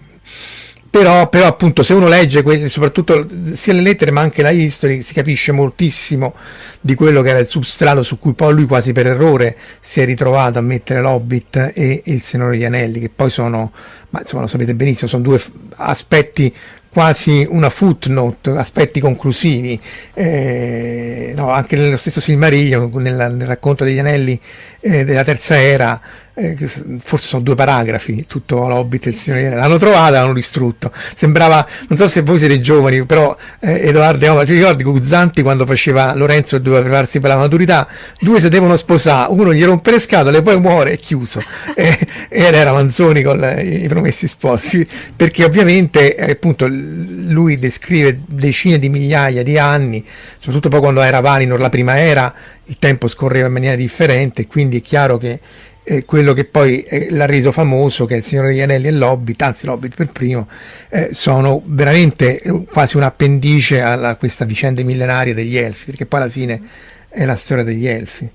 [0.92, 5.00] però, però, appunto se uno legge que- soprattutto sia le lettere ma anche la history
[5.00, 6.34] si capisce moltissimo
[6.78, 10.04] di quello che era il substrato su cui poi lui quasi per errore si è
[10.04, 13.72] ritrovato a mettere l'Hobbit e, e il Signore degli Anelli che poi sono,
[14.10, 16.54] ma insomma lo sapete benissimo, sono due f- aspetti
[16.92, 19.80] quasi una footnote, aspetti conclusivi.
[20.12, 24.38] Eh, no, anche nello stesso Silmarillion, nel, nel racconto degli anelli
[24.84, 26.00] eh, della terza era,
[26.34, 26.56] eh,
[26.98, 29.50] forse sono due paragrafi, tutto l'Hobbit e il Signore.
[29.50, 30.90] L'hanno trovato e l'hanno distrutto.
[31.14, 36.14] Sembrava, non so se voi siete giovani, però eh, Edoardo, ti ricordi Guzzanti quando faceva
[36.14, 37.86] Lorenzo e doveva prepararsi per la maturità?
[38.18, 41.40] Due si devono sposare, uno gli rompe le scatole, poi muore e chiuso.
[41.74, 48.88] ed era Manzoni con i promessi sposi, perché ovviamente eh, appunto lui descrive decine di
[48.88, 50.04] migliaia di anni,
[50.38, 52.34] soprattutto poi quando era Valinor la prima era,
[52.72, 55.38] il tempo scorreva in maniera differente, quindi è chiaro che
[55.84, 58.92] eh, quello che poi eh, l'ha reso famoso, che è il Signore degli Anelli e
[58.92, 60.48] l'Hobbit, anzi l'Hobbit per primo,
[60.88, 66.22] eh, sono veramente eh, quasi un appendice a questa vicenda millenaria degli Elfi, perché poi
[66.22, 66.62] alla fine
[67.08, 68.30] è la storia degli Elfi.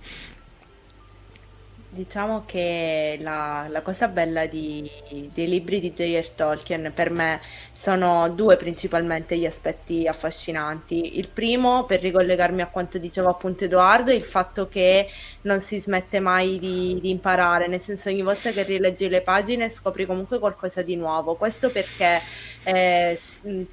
[1.90, 4.88] Diciamo che la, la cosa bella di,
[5.34, 6.30] dei libri di J.R.
[6.36, 7.40] Tolkien per me
[7.78, 11.20] sono due principalmente gli aspetti affascinanti.
[11.20, 15.08] Il primo, per ricollegarmi a quanto diceva appunto Edoardo, è il fatto che
[15.42, 19.70] non si smette mai di, di imparare, nel senso ogni volta che rileggi le pagine
[19.70, 21.36] scopri comunque qualcosa di nuovo.
[21.36, 22.20] Questo perché
[22.64, 23.20] eh,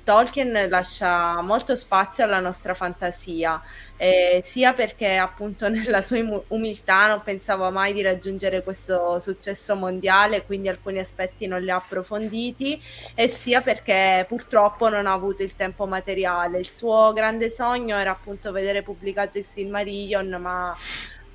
[0.04, 3.58] Tolkien lascia molto spazio alla nostra fantasia
[3.96, 10.44] eh, sia perché appunto nella sua umiltà non pensava mai di raggiungere questo successo mondiale,
[10.44, 12.80] quindi alcuni aspetti non li ha approfonditi,
[13.14, 13.93] e sia perché
[14.26, 16.58] purtroppo non ha avuto il tempo materiale.
[16.58, 20.76] Il suo grande sogno era appunto vedere pubblicato il Silmarillion, ma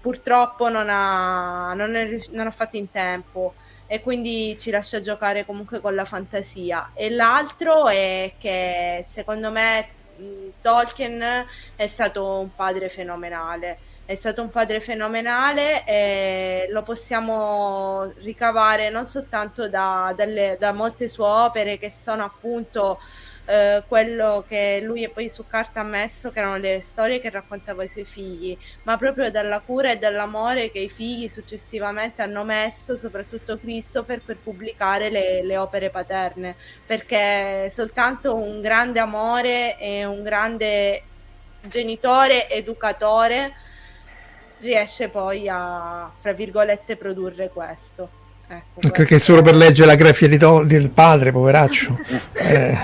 [0.01, 3.53] purtroppo non ha, non è, non ha fatto in tempo
[3.91, 6.91] e quindi ci lascia giocare comunque con la fantasia.
[6.93, 9.89] E l'altro è che secondo me
[10.61, 11.45] Tolkien
[11.75, 13.79] è stato un padre fenomenale.
[14.09, 21.07] È stato un padre fenomenale e lo possiamo ricavare non soltanto da, dalle, da molte
[21.07, 22.99] sue opere che sono appunto
[23.45, 27.83] eh, quello che lui poi su carta ha messo, che erano le storie che raccontava
[27.83, 32.97] ai suoi figli, ma proprio dalla cura e dall'amore che i figli successivamente hanno messo,
[32.97, 40.23] soprattutto Christopher, per pubblicare le, le opere paterne, perché soltanto un grande amore e un
[40.23, 41.03] grande
[41.61, 43.67] genitore educatore
[44.59, 48.09] riesce poi a, fra virgolette, produrre questo.
[48.51, 51.99] Ecco, Perché solo per leggere la grafia di to- del padre, poveraccio,
[52.33, 52.75] eh,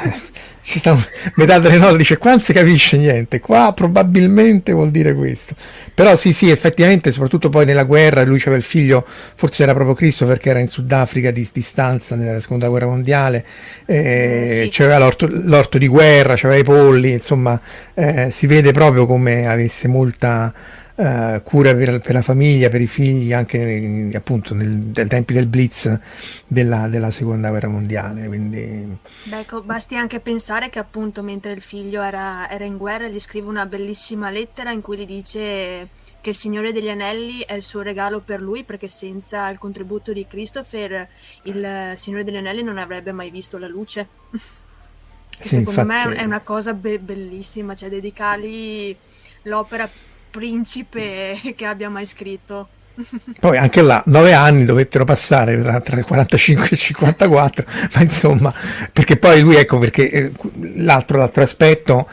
[0.62, 0.96] ci sta,
[1.36, 5.56] metà delle note dice qua non si capisce niente, qua probabilmente vuol dire questo.
[5.92, 9.96] Però sì, sì, effettivamente, soprattutto poi nella guerra, lui aveva il figlio, forse era proprio
[9.96, 13.44] Cristo perché era in Sudafrica di distanza nella seconda guerra mondiale,
[13.86, 14.70] eh, sì.
[14.70, 17.60] c'era l'orto, l'orto, di guerra, c'aveva i polli, insomma,
[17.96, 20.54] eh, si vede proprio come avesse molta
[20.96, 25.34] Uh, cura per, per, la famiglia, per i figli, anche nel, appunto nel, nei tempi
[25.34, 26.00] del blitz
[26.48, 28.28] della, della, seconda guerra mondiale.
[28.28, 28.98] Quindi...
[29.24, 33.20] Beh, ecco, basti anche pensare che appunto mentre il figlio era, era, in guerra gli
[33.20, 35.90] scrive una bellissima lettera in cui gli dice
[36.22, 40.14] che il Signore degli Anelli è il suo regalo per lui perché senza il contributo
[40.14, 41.08] di Christopher
[41.44, 44.08] il Signore degli Anelli non avrebbe mai visto la luce.
[44.32, 46.08] che sì, secondo infatti...
[46.08, 48.96] me è una cosa be- bellissima, cioè dedicargli
[49.44, 49.90] l'opera
[50.36, 52.68] principe che abbia mai scritto.
[53.40, 58.54] Poi anche là, nove anni dovettero passare tra, il 45 e il 54, ma insomma,
[58.92, 60.32] perché poi lui, ecco, perché eh,
[60.76, 62.08] l'altro, l'altro aspetto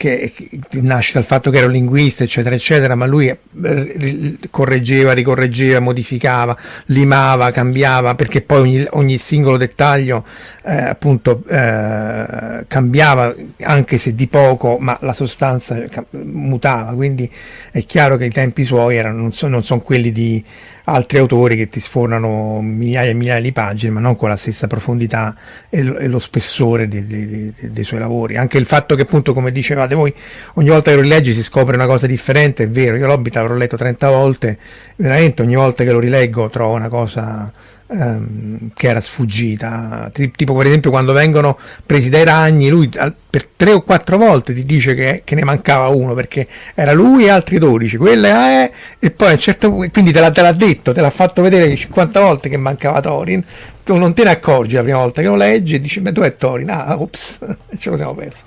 [0.00, 0.48] che, che,
[0.80, 6.56] nasce dal fatto che era un linguista, eccetera, eccetera, ma lui eh, correggeva, ricorreggeva, modificava,
[6.86, 10.24] limava, cambiava, perché poi ogni, ogni singolo dettaglio
[10.64, 15.76] eh, appunto eh, cambiava, anche se di poco, ma la sostanza
[16.12, 17.30] mutava, quindi
[17.70, 20.42] è chiaro che i tempi suoi erano, non, so, non sono quelli di
[20.84, 24.66] altri autori che ti sfornano migliaia e migliaia di pagine, ma non con la stessa
[24.66, 25.36] profondità
[25.68, 28.36] e lo, e lo spessore di, di, di, dei suoi lavori.
[28.36, 30.12] Anche il fatto che, appunto, come dicevate voi,
[30.54, 32.96] ogni volta che lo rileggi si scopre una cosa differente, è vero.
[32.96, 34.58] Io l'Hobbit l'avrò letto 30 volte,
[34.96, 37.52] veramente ogni volta che lo rileggo trovo una cosa
[37.90, 40.10] ehm, che era sfuggita.
[40.12, 44.64] Tipo per esempio quando vengono presi dai ragni, lui per tre o quattro volte ti
[44.64, 49.10] dice che, che ne mancava uno perché era lui e altri 12, quella è, e
[49.10, 51.76] poi a un certo punto, quindi te l'ha, te l'ha detto, te l'ha fatto vedere
[51.76, 53.44] 50 volte che mancava Thorin,
[53.84, 56.36] tu non te ne accorgi la prima volta che lo leggi e dici, ma dov'è
[56.36, 56.70] Thorin?
[56.70, 57.38] Ah, ops,
[57.78, 58.42] ce lo siamo persi.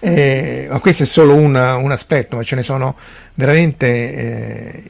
[0.00, 2.96] Eh, ma questo è solo un, un, aspetto, ma ce ne sono
[3.34, 4.82] veramente eh,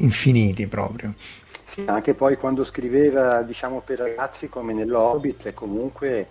[0.00, 1.14] infiniti proprio.
[1.72, 6.28] Sì, anche poi quando scriveva, diciamo, per ragazzi come nell'Hobbit, comunque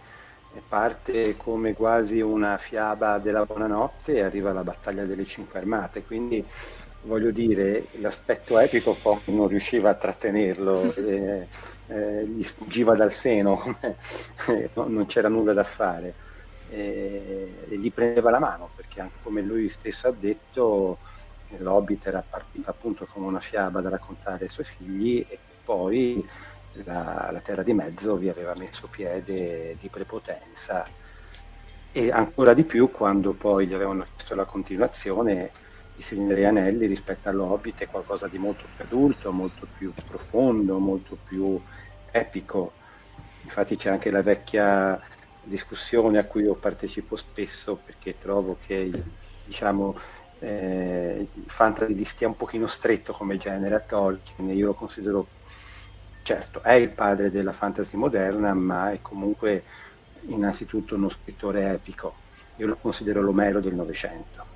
[0.68, 6.46] parte come quasi una fiaba della buonanotte e arriva la battaglia delle cinque armate, quindi
[7.04, 11.48] voglio dire, l'aspetto epico poi non riusciva a trattenerlo, eh,
[11.88, 13.64] eh, gli sfuggiva dal seno,
[14.48, 16.14] eh, non c'era nulla da fare.
[16.70, 21.00] E, e gli prendeva la mano, perché anche come lui stesso ha detto,
[21.60, 26.26] l'Hobbit era partito appunto come una fiaba da raccontare ai suoi figli e poi
[26.86, 30.92] la, la Terra di Mezzo vi aveva messo piede di prepotenza
[31.94, 35.52] e ancora di più quando poi gli avevano chiesto la continuazione
[35.94, 40.80] di Signore degli Anelli rispetto all'Hobbit è qualcosa di molto più adulto, molto più profondo,
[40.80, 41.62] molto più
[42.06, 42.78] epico.
[43.42, 45.00] Infatti c'è anche la vecchia
[45.42, 49.06] discussione a cui io partecipo spesso perché trovo che
[49.44, 49.96] diciamo,
[50.42, 55.28] eh, fantasy gli stia un pochino stretto come genere a Tolkien, io lo considero,
[56.24, 59.64] certo, è il padre della fantasy moderna, ma è comunque
[60.28, 62.14] innanzitutto uno scrittore epico,
[62.58, 64.50] io lo considero l'Omero del Novecento.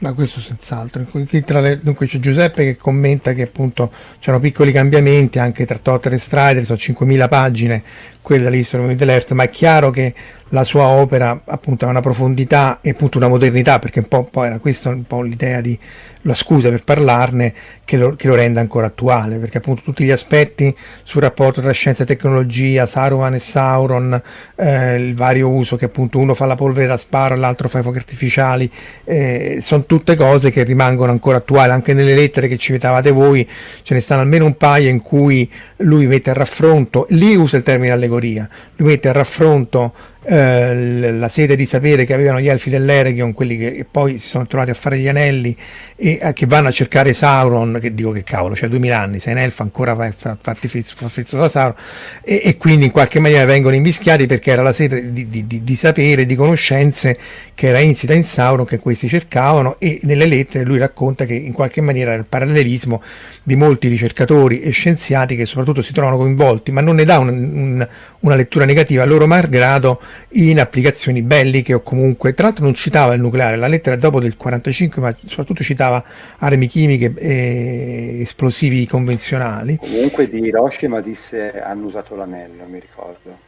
[0.00, 1.06] Ma questo senz'altro.
[1.12, 6.18] Le, dunque c'è Giuseppe che commenta che appunto c'erano piccoli cambiamenti anche tra Totter e
[6.18, 7.82] Strider, sono 5.000 pagine,
[8.22, 10.14] quella dell'History of Middle Earth, ma è chiaro che
[10.50, 14.46] la sua opera appunto ha una profondità e appunto una modernità, perché un po', poi
[14.46, 15.78] era questa un po' l'idea di
[16.22, 17.54] la scusa per parlarne
[17.84, 21.72] che lo, che lo renda ancora attuale, perché appunto tutti gli aspetti sul rapporto tra
[21.72, 24.22] scienza e tecnologia, Saruman e Sauron,
[24.56, 27.82] eh, il vario uso che appunto uno fa la polvere da sparo l'altro fa i
[27.82, 28.70] fuochi artificiali,
[29.04, 33.48] eh, sono tutte cose che rimangono ancora attuali, anche nelle lettere che ci citavate voi,
[33.82, 37.62] ce ne stanno almeno un paio in cui lui mette a raffronto, lì usa il
[37.62, 42.68] termine allegoria, lui mette a raffronto eh, la sede di sapere che avevano gli elfi
[42.68, 45.56] dell'Eregion, quelli che poi si sono trovati a fare gli anelli
[45.96, 49.32] e eh, che vanno a cercare Sauron, che dico che cavolo, cioè 2000 anni, sei
[49.32, 51.74] un elfo ancora fa, fa, farti frizzo da Sauron,
[52.22, 55.64] e, e, quindi in qualche maniera vengono invischiati perché era la sede di, di, di,
[55.64, 57.18] di sapere, di conoscenze
[57.54, 61.52] che era insita in Sauron che questi cercavano e nelle lettere lui racconta che in
[61.52, 63.02] qualche maniera era il parallelismo
[63.42, 67.28] di molti ricercatori e scienziati che soprattutto si trovano coinvolti, ma non ne dà un,
[67.28, 67.88] un,
[68.20, 73.20] una lettura negativa, loro malgrado in applicazioni belliche o comunque, tra l'altro non citava il
[73.20, 76.02] nucleare, la lettera è dopo del 45, ma soprattutto citava
[76.38, 79.76] armi chimiche e esplosivi convenzionali.
[79.76, 83.38] Comunque di Hiroshima disse hanno usato l'anello, mi ricordo.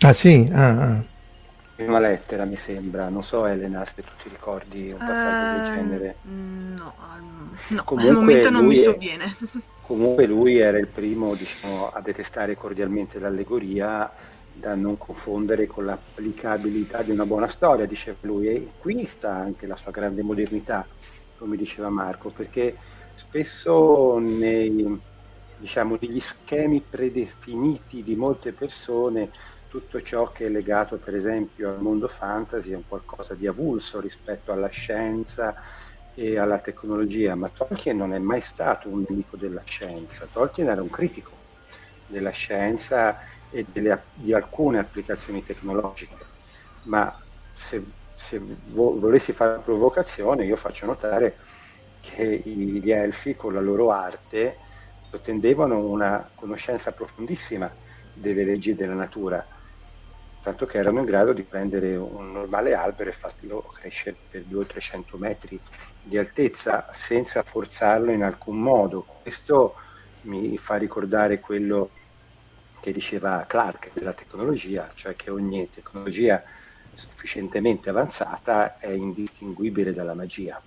[0.00, 0.48] Ah sì?
[0.52, 1.04] Ah, ah.
[1.76, 5.66] Una lettera mi sembra, non so Elena se tu ti ricordi un passaggio uh, del
[5.66, 6.14] ehm, genere.
[6.76, 6.94] No,
[7.68, 9.24] no comunque al momento non mi sovviene.
[9.84, 14.10] Comunque lui era il primo diciamo, a detestare cordialmente l'allegoria
[14.62, 19.66] da non confondere con l'applicabilità di una buona storia, diceva lui, e qui sta anche
[19.66, 20.86] la sua grande modernità,
[21.36, 22.76] come diceva Marco, perché
[23.16, 25.00] spesso nei,
[25.58, 29.30] diciamo, negli schemi predefiniti di molte persone
[29.66, 34.00] tutto ciò che è legato per esempio al mondo fantasy è un qualcosa di avulso
[34.00, 35.56] rispetto alla scienza
[36.14, 40.82] e alla tecnologia, ma Tolkien non è mai stato un nemico della scienza, Tolkien era
[40.82, 41.32] un critico
[42.06, 46.26] della scienza e delle, di alcune applicazioni tecnologiche,
[46.84, 47.14] ma
[47.52, 47.82] se,
[48.14, 51.38] se vo, volessi fare una provocazione io faccio notare
[52.00, 54.56] che gli elfi con la loro arte
[55.02, 57.72] sottendevano una conoscenza profondissima
[58.14, 59.46] delle leggi della natura,
[60.42, 65.18] tanto che erano in grado di prendere un normale albero e farlo crescere per 200-300
[65.18, 65.60] metri
[66.00, 69.04] di altezza senza forzarlo in alcun modo.
[69.22, 69.74] Questo
[70.22, 71.90] mi fa ricordare quello
[72.82, 76.42] che diceva Clark della tecnologia, cioè che ogni tecnologia
[76.94, 80.60] sufficientemente avanzata è indistinguibile dalla magia.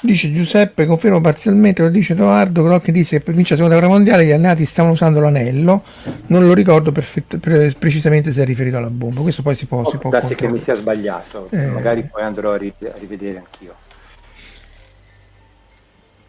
[0.00, 3.92] Dice Giuseppe, confermo parzialmente, lo dice Edoardo, Crocchi disse che per vincere la seconda guerra
[3.92, 5.82] mondiale gli alleati stavano usando l'anello,
[6.26, 9.82] non lo ricordo perfett- pre- precisamente se è riferito alla bomba, questo poi si può...
[9.82, 11.66] Oh, si può darsi che mi sia sbagliato, eh...
[11.66, 13.74] magari poi andrò a, ri- a, rivedere anch'io.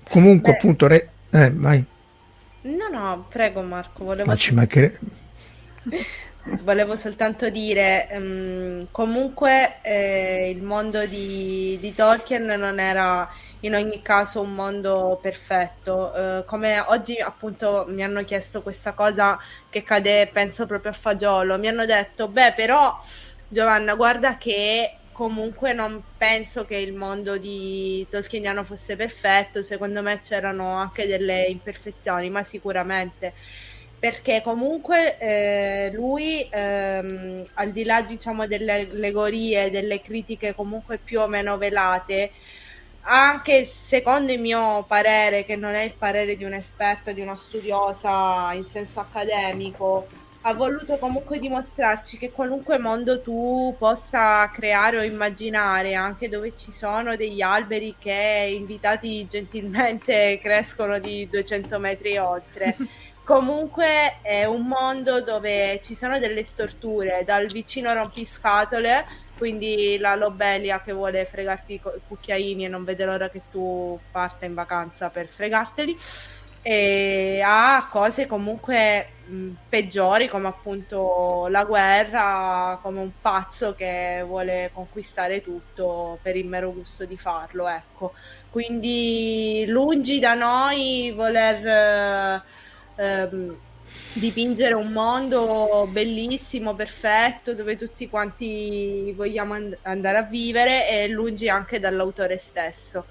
[0.10, 0.58] Comunque Beh.
[0.58, 0.88] appunto...
[0.88, 1.86] Re- eh, vai.
[2.62, 4.30] No, no, prego Marco, volevo...
[4.30, 5.00] Ma ci mancherebbe...
[6.62, 13.30] Volevo soltanto dire, um, comunque eh, il mondo di, di, Tolkien non era
[13.60, 16.12] in ogni caso un mondo perfetto.
[16.16, 19.38] Uh, come oggi appunto mi hanno chiesto questa cosa
[19.70, 22.98] che cade, penso proprio a fagiolo, mi hanno detto, beh però
[23.48, 30.22] Giovanna guarda che comunque non penso che il mondo di Tolkieniano fosse perfetto, secondo me
[30.22, 33.34] c'erano anche delle imperfezioni, ma sicuramente.
[34.00, 41.20] Perché comunque eh, lui ehm, al di là diciamo delle allegorie delle critiche comunque più
[41.20, 42.32] o meno velate
[43.02, 48.54] anche secondo il mio parere che non è il parere di un'esperta di una studiosa
[48.54, 50.08] in senso accademico
[50.42, 56.72] ha voluto comunque dimostrarci che qualunque mondo tu possa creare o immaginare, anche dove ci
[56.72, 62.76] sono degli alberi che invitati gentilmente crescono di 200 metri oltre,
[63.30, 69.06] Comunque è un mondo dove ci sono delle storture, dal vicino rompiscatole,
[69.38, 74.46] quindi la lobelia che vuole fregarti i cucchiaini e non vede l'ora che tu parta
[74.46, 75.96] in vacanza per fregarteli,
[76.70, 79.08] e a cose comunque
[79.68, 86.72] peggiori come appunto la guerra, come un pazzo che vuole conquistare tutto per il mero
[86.72, 88.14] gusto di farlo, ecco.
[88.52, 92.44] Quindi lungi da noi voler
[92.96, 93.58] ehm,
[94.14, 101.50] dipingere un mondo bellissimo, perfetto, dove tutti quanti vogliamo and- andare a vivere e lungi
[101.50, 103.06] anche dall'autore stesso.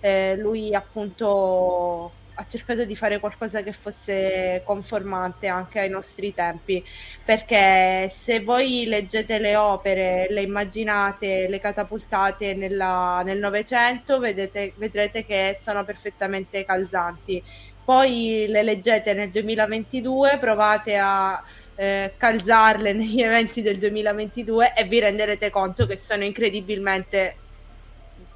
[0.00, 6.84] Eh, lui appunto ha cercato di fare qualcosa che fosse conformante anche ai nostri tempi,
[7.24, 15.58] perché se voi leggete le opere, le immaginate, le catapultate nella, nel Novecento, vedrete che
[15.60, 17.42] sono perfettamente calzanti.
[17.84, 21.42] Poi le leggete nel 2022, provate a
[21.76, 27.36] eh, calzarle negli eventi del 2022 e vi renderete conto che sono incredibilmente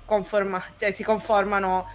[0.05, 1.87] conforma- cioè si conformano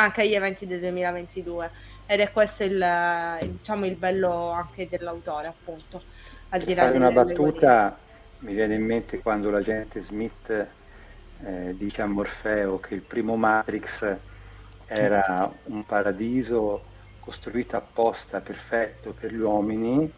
[0.00, 1.70] anche agli eventi del 2022
[2.06, 6.00] ed è questo il, diciamo, il bello anche dell'autore appunto
[6.50, 7.98] al di là fare una battuta
[8.40, 10.66] mi viene in mente quando l'agente Smith
[11.44, 14.16] eh, dice a Morfeo che il primo Matrix
[14.86, 16.82] era un paradiso
[17.20, 20.10] costruito apposta perfetto per gli uomini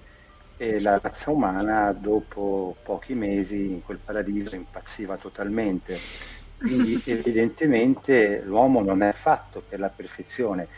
[0.57, 5.99] e la razza umana dopo pochi mesi in quel paradiso impazziva totalmente.
[6.63, 10.69] Quindi evidentemente l'uomo non è fatto per la perfezione,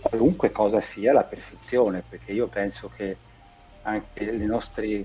[0.00, 3.16] qualunque cosa sia la perfezione, perché io penso che
[3.82, 5.04] anche le nostre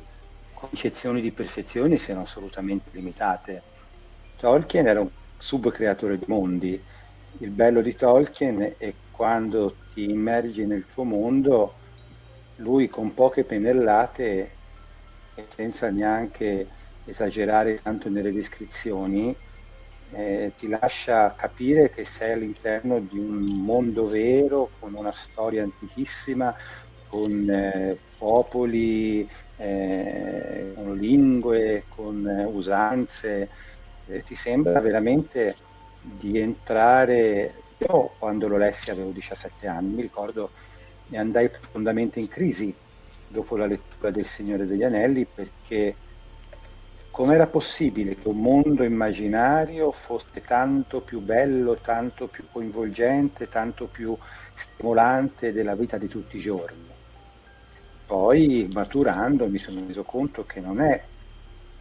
[0.53, 3.61] concezioni di perfezione siano assolutamente limitate.
[4.37, 6.81] Tolkien era un subcreatore di mondi,
[7.39, 11.73] il bello di Tolkien è quando ti immergi nel tuo mondo,
[12.57, 14.51] lui con poche pennellate
[15.35, 16.67] e senza neanche
[17.05, 19.35] esagerare tanto nelle descrizioni,
[20.15, 26.55] eh, ti lascia capire che sei all'interno di un mondo vero, con una storia antichissima,
[27.09, 33.49] con eh, popoli, eh, con lingue, con usanze.
[34.07, 35.53] Eh, ti sembra veramente
[36.01, 37.63] di entrare...
[37.79, 40.49] Io quando lo lessi avevo 17 anni, mi ricordo
[41.09, 42.73] e andai profondamente in crisi
[43.27, 45.93] dopo la lettura del Signore degli Anelli perché
[47.15, 54.17] com'era possibile che un mondo immaginario fosse tanto più bello, tanto più coinvolgente, tanto più
[54.53, 56.89] stimolante della vita di tutti i giorni.
[58.05, 61.01] Poi maturando mi sono reso conto che non è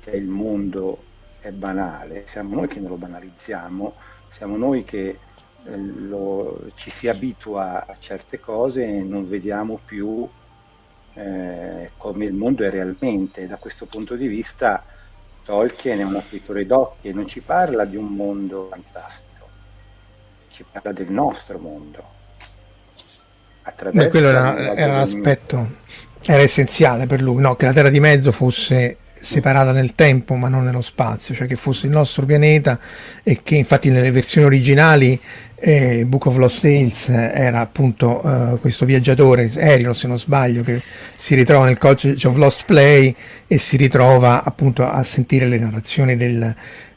[0.04, 1.02] che il mondo
[1.40, 3.94] è banale, siamo noi che non lo banalizziamo,
[4.28, 5.18] siamo noi che
[5.66, 10.28] eh, lo, ci si abitua a certe cose e non vediamo più
[11.14, 13.48] eh, come il mondo è realmente.
[13.48, 14.93] Da questo punto di vista
[15.44, 19.48] Tolkien è un apritore d'occhi e non ci parla di un mondo fantastico,
[20.50, 22.12] ci parla del nostro mondo.
[23.90, 25.76] Beh, quello era, era l'aspetto,
[26.22, 27.56] era essenziale per lui, no?
[27.56, 31.56] che la Terra di Mezzo fosse separata nel tempo ma non nello spazio, cioè che
[31.56, 32.78] fosse il nostro pianeta
[33.22, 35.18] e che infatti nelle versioni originali
[35.56, 40.82] eh, Book of Lost Tales era appunto eh, questo viaggiatore aereo se non sbaglio che
[41.16, 43.14] si ritrova nel College of Lost Play
[43.46, 46.54] e si ritrova appunto a sentire le narrazioni del,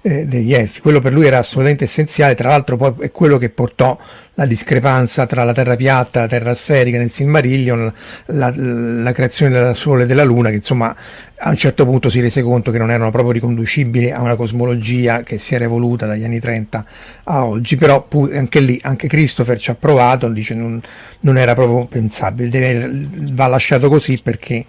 [0.08, 0.80] eh, degli elfi.
[0.80, 3.98] Quello per lui era assolutamente essenziale, tra l'altro poi è quello che portò
[4.36, 7.92] la discrepanza tra la terra piatta la terra sferica nel Silmarillion,
[8.28, 10.96] la, la, creazione del Sole e della Luna, che insomma
[11.40, 15.24] a un certo punto si rese conto che non erano proprio riconducibili a una cosmologia
[15.24, 16.86] che si era evoluta dagli anni 30
[17.24, 20.82] a oggi, però anche lì, anche Christopher ci ha provato, dice non,
[21.22, 24.66] non era proprio pensabile, deve, va lasciato così perché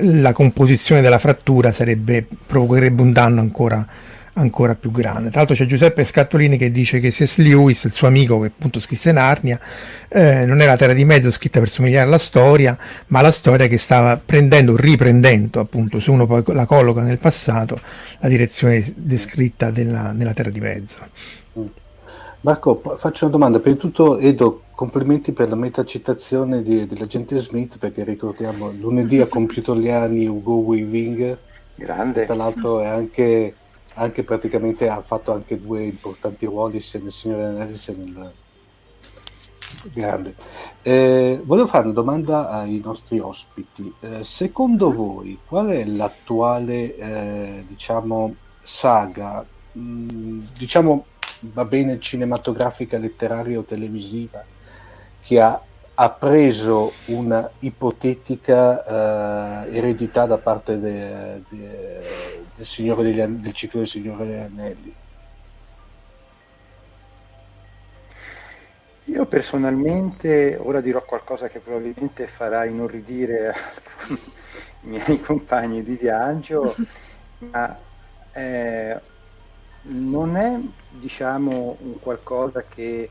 [0.00, 3.86] la composizione della frattura sarebbe, provocherebbe un danno ancora
[4.38, 5.28] ancora più grande.
[5.28, 7.38] Tra l'altro c'è Giuseppe Scattolini che dice che C.S.
[7.38, 9.58] Lewis, il suo amico che appunto scrisse Narnia,
[10.08, 12.78] eh, non era Terra di Mezzo scritta per somigliare alla storia,
[13.08, 17.80] ma la storia che stava prendendo, riprendendo appunto, se uno poi la colloca nel passato,
[18.20, 20.96] la direzione descritta della, della Terra di Mezzo.
[22.40, 23.58] Marco, faccio una domanda.
[23.58, 29.26] Prima di tutto, Edo, complimenti per la metacitazione di, dell'agente Smith, perché ricordiamo lunedì a
[29.26, 31.36] compiuto gli anni Ugo Weaving.
[31.74, 32.24] Grande.
[32.24, 33.54] Tra l'altro è anche
[33.98, 38.32] anche praticamente ha fatto anche due importanti ruoli sia nel Signore Anelli sia nel
[39.92, 40.34] grande.
[40.82, 43.92] Eh, volevo fare una domanda ai nostri ospiti.
[44.00, 51.06] Eh, secondo voi qual è l'attuale eh, diciamo saga mh, mm, diciamo
[51.52, 54.44] va bene cinematografica, letteraria o televisiva
[55.20, 55.60] che ha,
[55.94, 63.78] ha preso una ipotetica eh, eredità da parte de, de, del, Signore degli, del ciclo
[63.78, 64.94] del Signore degli Anelli?
[69.04, 73.54] Io personalmente, ora dirò qualcosa che probabilmente farà inorridire
[74.82, 76.74] i miei compagni di viaggio,
[77.38, 77.78] ma
[78.32, 79.00] eh,
[79.82, 80.58] non è
[80.90, 83.08] diciamo un qualcosa che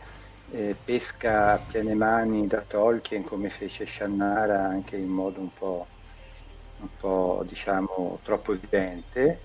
[0.51, 5.87] eh, pesca a piene mani da Tolkien come fece Shannara anche in modo un po'
[6.79, 9.41] un po' diciamo troppo evidente,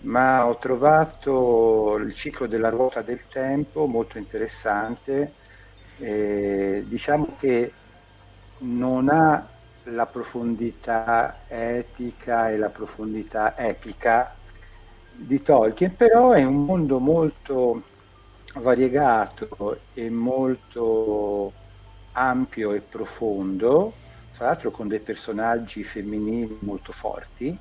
[0.00, 5.34] ma ho trovato il ciclo della ruota del tempo molto interessante,
[5.98, 7.72] eh, diciamo che
[8.58, 9.48] non ha
[9.84, 14.34] la profondità etica e la profondità epica
[15.12, 17.82] di Tolkien, però è un mondo molto
[18.54, 21.52] variegato e molto
[22.12, 23.92] ampio e profondo
[24.36, 27.56] tra l'altro con dei personaggi femminili molto forti.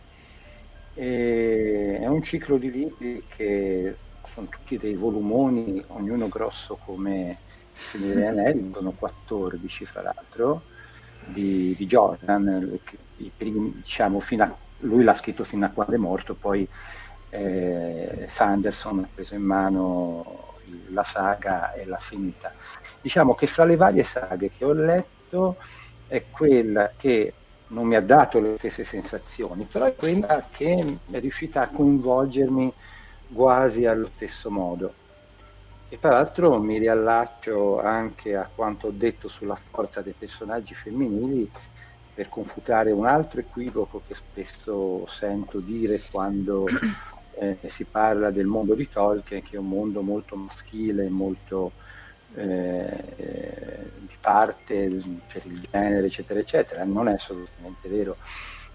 [0.93, 3.95] E è un ciclo di libri che
[4.27, 7.37] sono tutti dei volumoni, ognuno grosso come
[7.71, 10.63] Signore Anelli, sono 14 fra l'altro,
[11.25, 12.77] di, di Jordan,
[13.37, 16.67] primi, diciamo, a, lui l'ha scritto fino a quando è morto, poi
[17.29, 20.53] eh, Sanderson ha preso in mano
[20.89, 22.53] la saga e l'ha finita.
[23.01, 25.57] Diciamo che fra le varie saghe che ho letto,
[26.07, 27.33] è quella che
[27.67, 32.71] non mi ha dato le stesse sensazioni, però è quella che è riuscita a coinvolgermi
[33.33, 34.93] quasi allo stesso modo.
[35.89, 41.49] E tra l'altro mi riallaccio anche a quanto ho detto sulla forza dei personaggi femminili
[42.13, 46.65] per confutare un altro equivoco che spesso sento dire quando
[47.37, 51.71] eh, si parla del mondo di Tolkien, che è un mondo molto maschile, molto
[52.35, 54.87] eh, di parte
[55.31, 56.83] per il genere, eccetera, eccetera.
[56.83, 58.17] Non è assolutamente vero.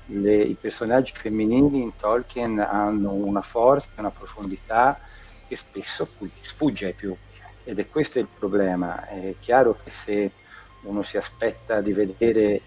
[0.06, 4.98] le, i personaggi femminili in Tolkien hanno una forza, una profondità
[5.46, 6.08] che spesso
[6.42, 7.16] sfugge ai più.
[7.64, 9.06] Ed è questo il problema.
[9.06, 10.30] È chiaro che se
[10.82, 12.62] uno si aspetta di vedere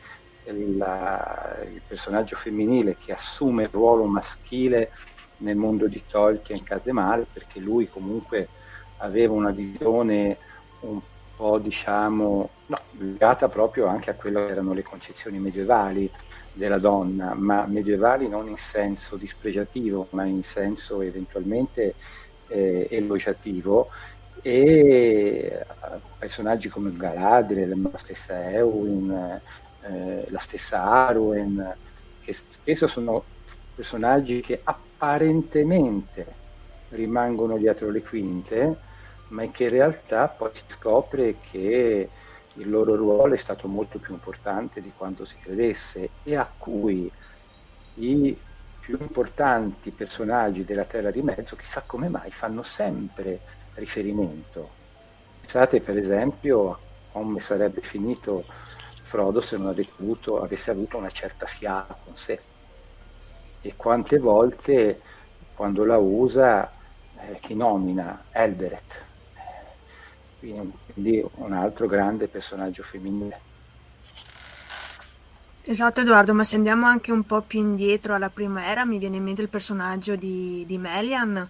[0.45, 4.91] la, il personaggio femminile che assume il ruolo maschile
[5.37, 8.47] nel mondo di Tolkien cade perché lui comunque
[8.97, 10.37] aveva una visione
[10.87, 11.01] un
[11.33, 16.11] po' diciamo no, legata proprio anche a quello che erano le concezioni medievali
[16.51, 21.95] della donna, ma medievali non in senso dispregiativo, ma in senso eventualmente
[22.47, 23.89] eh, elogiativo.
[24.41, 25.65] E
[26.17, 29.41] personaggi come Galadriel, la stessa Eowyn,
[29.81, 31.77] eh, la stessa Arwen,
[32.19, 33.27] che spesso sono
[33.73, 36.39] personaggi che apparentemente
[36.89, 38.79] rimangono dietro le quinte,
[39.33, 42.09] ma che in realtà poi si scopre che
[42.55, 47.11] il loro ruolo è stato molto più importante di quanto si credesse e a cui
[47.95, 48.37] i
[48.79, 53.39] più importanti personaggi della Terra di Mezzo, chissà come mai, fanno sempre
[53.75, 54.81] riferimento.
[55.39, 56.79] Pensate per esempio a
[57.11, 62.39] come sarebbe finito Frodo se non avuto, avesse avuto una certa fiaba con sé.
[63.61, 65.01] E quante volte
[65.55, 66.71] quando la usa
[67.19, 68.25] eh, chi nomina?
[68.31, 69.11] Elberet
[70.93, 73.51] quindi un altro grande personaggio femminile.
[75.65, 79.15] Esatto Edoardo, ma se andiamo anche un po' più indietro alla prima era, mi viene
[79.15, 81.49] in mente il personaggio di, di Melian,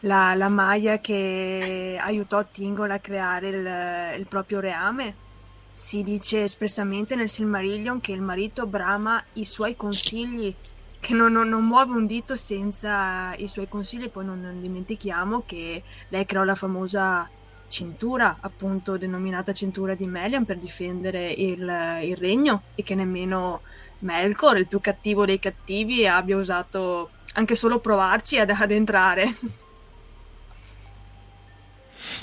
[0.00, 5.26] la, la Maya che aiutò Tingle a creare il, il proprio reame.
[5.72, 10.54] Si dice espressamente nel Silmarillion che il marito brama i suoi consigli,
[11.00, 15.42] che non, non, non, muove un dito senza i suoi consigli, poi non, non dimentichiamo
[15.44, 17.28] che lei creò la famosa
[17.68, 21.60] cintura, appunto denominata cintura di Melian per difendere il,
[22.02, 23.60] il regno e che nemmeno
[24.00, 29.26] Melkor, il più cattivo dei cattivi, abbia osato anche solo provarci ad, ad entrare.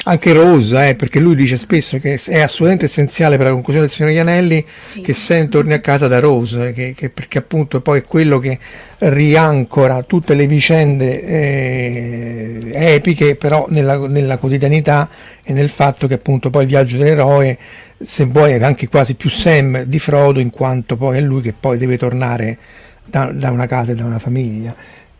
[0.05, 3.95] Anche Rosa, eh, perché lui dice spesso che è assolutamente essenziale per la conclusione del
[3.95, 5.01] Signore Gli Anelli sì.
[5.01, 8.59] che Sam torni a casa da Rose, che, che, perché appunto poi è quello che
[8.99, 15.09] riancora tutte le vicende eh, epiche, però nella, nella, quotidianità
[15.43, 17.57] e nel fatto che appunto poi il viaggio dell'eroe,
[17.97, 21.53] se vuoi, è anche quasi più Sam di Frodo, in quanto poi è lui che
[21.57, 22.57] poi deve tornare
[23.03, 24.75] da, da una casa e da una famiglia.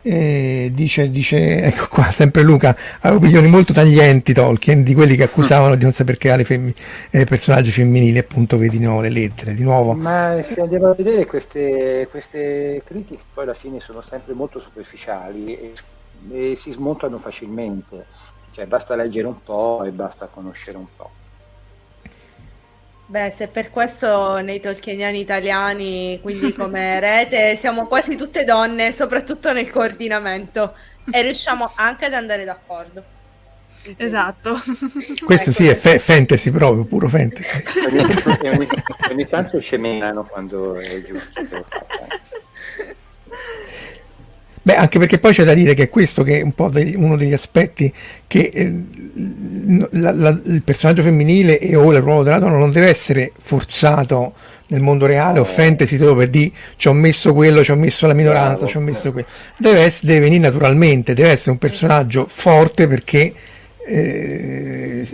[0.08, 5.24] Eh, dice, dice, ecco qua, sempre Luca, ha opinioni molto taglienti Tolkien, di quelli che
[5.24, 6.72] accusavano di non saper creare femmi,
[7.10, 9.94] eh, personaggi femminili, appunto vedi no, le lettere, di nuovo.
[9.94, 15.58] Ma se andiamo a vedere queste, queste critiche, poi alla fine sono sempre molto superficiali
[15.58, 15.72] e,
[16.30, 18.06] e si smontano facilmente,
[18.52, 21.10] cioè basta leggere un po' e basta conoscere un po'.
[23.08, 29.52] Beh, se per questo nei tolkieniani italiani, quindi come rete, siamo quasi tutte donne, soprattutto
[29.52, 30.74] nel coordinamento,
[31.10, 33.14] e riusciamo anche ad andare d'accordo.
[33.96, 34.60] Esatto.
[35.24, 37.62] Questo ecco, sì, è fe- fantasy proprio, puro fantasy.
[37.86, 38.68] ogni, ogni,
[39.10, 41.40] ogni tanto scemenano quando è giusto.
[44.66, 47.16] Beh, anche perché poi c'è da dire che questo che è un po' degli, uno
[47.16, 47.92] degli aspetti
[48.26, 48.74] che eh,
[49.90, 54.32] la, la, il personaggio femminile e o il ruolo della donna non deve essere forzato
[54.66, 58.08] nel mondo reale o fantasy solo per dire ci ho messo quello, ci ho messo
[58.08, 59.28] la minoranza, ci ho messo quello.
[59.56, 63.32] Deve, essere, deve venire naturalmente, deve essere un personaggio forte perché
[63.86, 65.06] eh,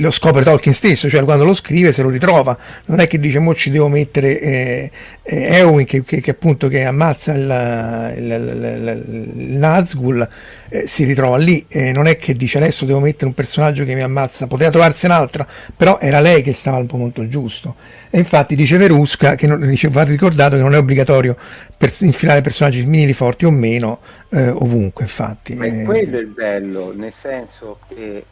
[0.00, 2.56] lo scopre Tolkien stesso, cioè quando lo scrive se lo ritrova,
[2.86, 4.90] non è che dice mo ci devo mettere eh,
[5.22, 10.28] eh, Eowyn che, che, che, appunto che ammazza il, il, il, il Nazgul,
[10.68, 14.02] eh, si ritrova lì, non è che dice adesso devo mettere un personaggio che mi
[14.02, 17.74] ammazza, poteva trovarsi un'altra, però era lei che stava al punto giusto.
[18.12, 21.36] E infatti dice Verusca, che non, dice, va ricordato che non è obbligatorio
[21.76, 24.00] per infilare personaggi femminili forti o meno
[24.30, 25.54] eh, ovunque, infatti.
[25.54, 28.24] Ma è quello il bello, nel senso che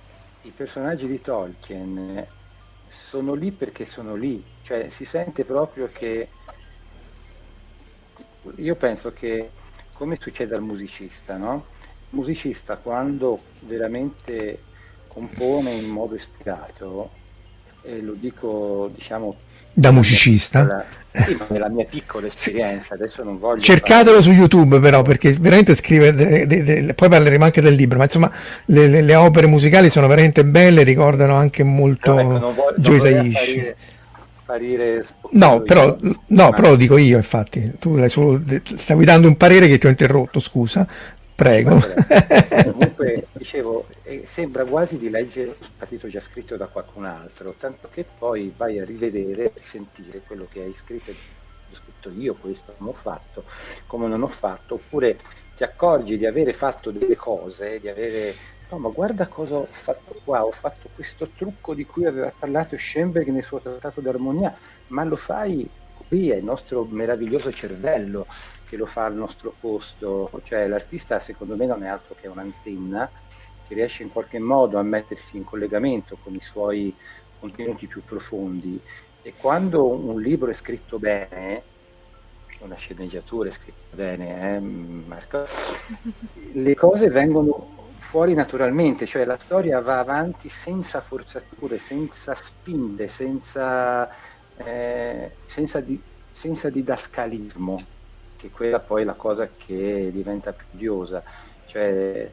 [0.42, 2.26] i personaggi di Tolkien
[2.88, 6.28] sono lì perché sono lì, cioè si sente proprio che
[8.56, 9.50] io penso che
[9.92, 11.66] come succede al musicista, no?
[12.10, 14.62] Il musicista quando veramente
[15.06, 17.10] compone in modo ispirato,
[17.82, 19.36] e lo dico diciamo
[19.78, 20.84] da musicista.
[21.10, 23.62] Sì, ma nella mia piccola esperienza, adesso non voglio...
[23.62, 24.22] Cercatelo fare...
[24.22, 28.04] su YouTube però, perché veramente scrive, de, de, de, poi parleremo anche del libro, ma
[28.04, 28.30] insomma
[28.66, 33.76] le, le, le, opere musicali sono veramente belle, ricordano anche molto no, ecco, Joyce
[35.30, 39.78] No, però, no, però lo dico io infatti, tu solo, stavi dando un parere che
[39.78, 40.86] ti ho interrotto, scusa,
[41.38, 41.78] prego.
[42.72, 47.88] Comunque, dicevo, eh, sembra quasi di leggere un partito già scritto da qualcun altro, tanto
[47.92, 52.74] che poi vai a rivedere e sentire quello che hai scritto l'ho scritto io, questo
[52.78, 53.44] non ho fatto,
[53.86, 55.20] come non ho fatto, oppure
[55.54, 58.34] ti accorgi di avere fatto delle cose, di avere
[58.70, 62.76] no ma guarda cosa ho fatto qua, ho fatto questo trucco di cui aveva parlato
[62.76, 64.56] Schoenberg nel suo trattato d'armonia,
[64.88, 65.68] ma lo fai
[66.08, 68.26] qui, è il nostro meraviglioso cervello
[68.68, 73.10] che lo fa al nostro posto, cioè l'artista secondo me non è altro che un'antenna
[73.66, 76.94] che riesce in qualche modo a mettersi in collegamento con i suoi
[77.38, 78.80] contenuti più profondi.
[79.22, 81.62] E quando un libro è scritto bene,
[82.60, 85.46] una sceneggiatura è scritta bene, eh, Marco,
[86.52, 94.08] le cose vengono fuori naturalmente, cioè la storia va avanti senza forzature, senza spinde, senza,
[94.56, 96.00] eh, senza, di,
[96.32, 97.96] senza didascalismo,
[98.38, 101.22] che è quella poi la cosa che diventa più odiosa.
[101.66, 102.30] Cioè,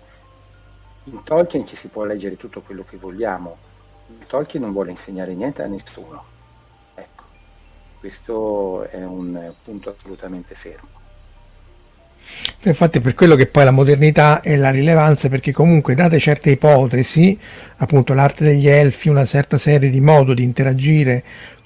[1.05, 3.57] in Tolkien ci si può leggere tutto quello che vogliamo,
[4.27, 6.23] Tolkien non vuole insegnare niente a nessuno.
[6.95, 7.23] Ecco,
[7.99, 10.93] questo è un punto assolutamente fermo.
[12.63, 16.49] Infatti è per quello che poi la modernità è la rilevanza, perché comunque date certe
[16.49, 17.37] ipotesi,
[17.77, 21.23] appunto l'arte degli elfi, una certa serie di modo di interagire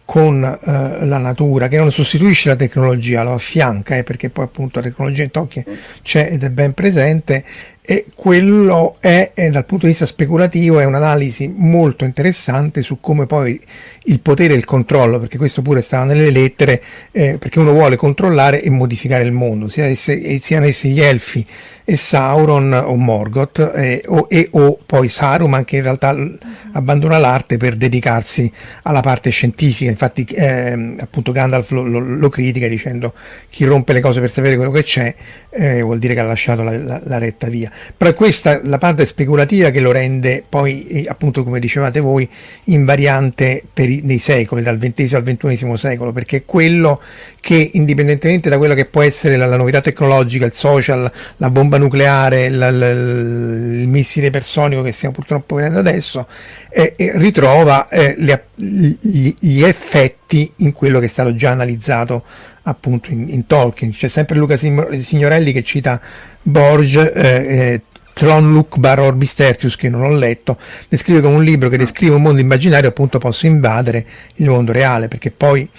[0.09, 4.79] con eh, la natura, che non sostituisce la tecnologia, lo affianca, eh, perché poi appunto
[4.79, 5.63] la tecnologia in Tolkien
[6.01, 7.45] c'è ed è ben presente,
[7.91, 13.25] e quello è, è, dal punto di vista speculativo è un'analisi molto interessante su come
[13.25, 13.59] poi
[14.03, 17.95] il potere e il controllo, perché questo pure stava nelle lettere, eh, perché uno vuole
[17.95, 21.43] controllare e modificare il mondo, sia, siano essi gli elfi
[21.89, 26.37] e Sauron o Morgoth eh, o, e, o poi Saruman che in realtà l-
[26.73, 28.51] abbandona l'arte per dedicarsi
[28.83, 29.89] alla parte scientifica.
[29.89, 33.15] Infatti eh, appunto Gandalf lo, lo, lo, critica dicendo
[33.49, 35.15] chi rompe le cose per sapere quello che c'è
[35.49, 38.77] eh, vuol dire che ha lasciato la, la, la, retta via però è questa la
[38.77, 42.29] parte speculativa che lo rende poi eh, appunto come dicevate voi
[42.65, 47.01] invariante per i, nei secoli dal XX al XXI secolo perché è quello
[47.39, 51.77] che indipendentemente da quello che può essere la, la novità tecnologica il social la bomba
[51.77, 56.27] nucleare, la, la, il missile ipersonico che stiamo purtroppo vedendo adesso,
[56.69, 62.23] eh, eh, ritrova eh, le, gli, gli, effetti in quello che è stato già analizzato
[62.69, 63.91] appunto in, in Tolkien.
[63.91, 65.99] C'è sempre Luca Signorelli che cita
[66.41, 67.81] Borges, eh, eh,
[68.19, 70.57] Tron Lukbar Orbis Tertius, che non ho letto,
[70.89, 74.05] descrive come un libro che descrive un mondo immaginario appunto possa invadere
[74.35, 75.69] il mondo reale, perché poi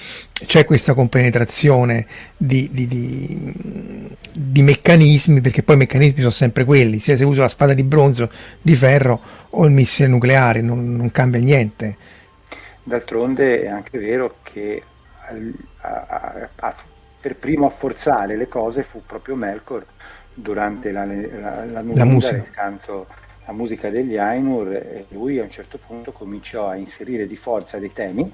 [0.46, 2.06] c'è questa compenetrazione
[2.38, 3.52] di, di, di,
[4.32, 7.82] di, meccanismi, perché poi i meccanismi sono sempre quelli, sia se uso la spada di
[7.82, 8.30] bronzo,
[8.62, 9.20] di ferro
[9.50, 11.96] o il missile nucleare, non, non cambia niente.
[12.82, 14.82] D'altronde è anche vero che
[15.80, 16.74] a, a,
[17.20, 19.84] per primo a forzare le cose fu proprio Melkor
[20.32, 22.42] durante la, la, la, la musica.
[22.50, 23.06] Canto,
[23.46, 27.78] la musica degli Ainur e lui a un certo punto cominciò a inserire di forza
[27.78, 28.32] dei temi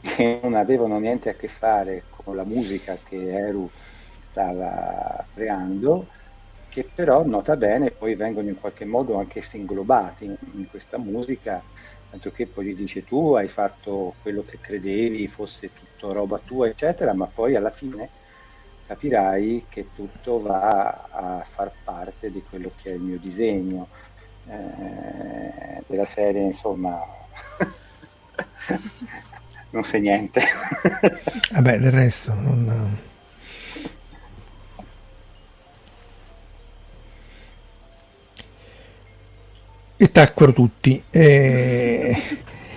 [0.00, 3.68] che non avevano niente a che fare con la musica che Eru
[4.30, 6.06] stava creando,
[6.68, 11.62] che però nota bene poi vengono in qualche modo anche inglobati in, in questa musica,
[12.10, 16.68] tanto che poi gli dice tu hai fatto quello che credevi fosse tutto roba tua,
[16.68, 18.08] eccetera, ma poi alla fine
[18.86, 23.86] capirai che tutto va a far parte di quello che è il mio disegno
[24.48, 27.00] eh, della serie, insomma.
[29.70, 30.42] non sai niente.
[31.52, 33.08] Vabbè, del resto non...
[40.02, 41.02] E tacquero tutti.
[41.10, 42.16] E...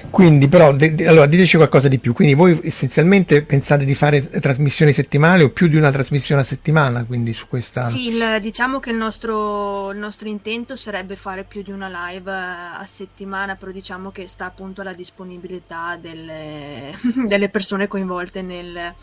[0.10, 2.12] Quindi, però, de- de- allora, diteci qualcosa di più.
[2.12, 7.06] Quindi, voi essenzialmente pensate di fare trasmissioni settimanali o più di una trasmissione a settimana?
[7.06, 7.84] Quindi, su questa.
[7.84, 12.30] Sì, il, diciamo che il nostro, il nostro, intento sarebbe fare più di una live
[12.30, 16.92] eh, a settimana, però diciamo che sta appunto alla disponibilità delle,
[17.26, 18.94] delle persone coinvolte nel,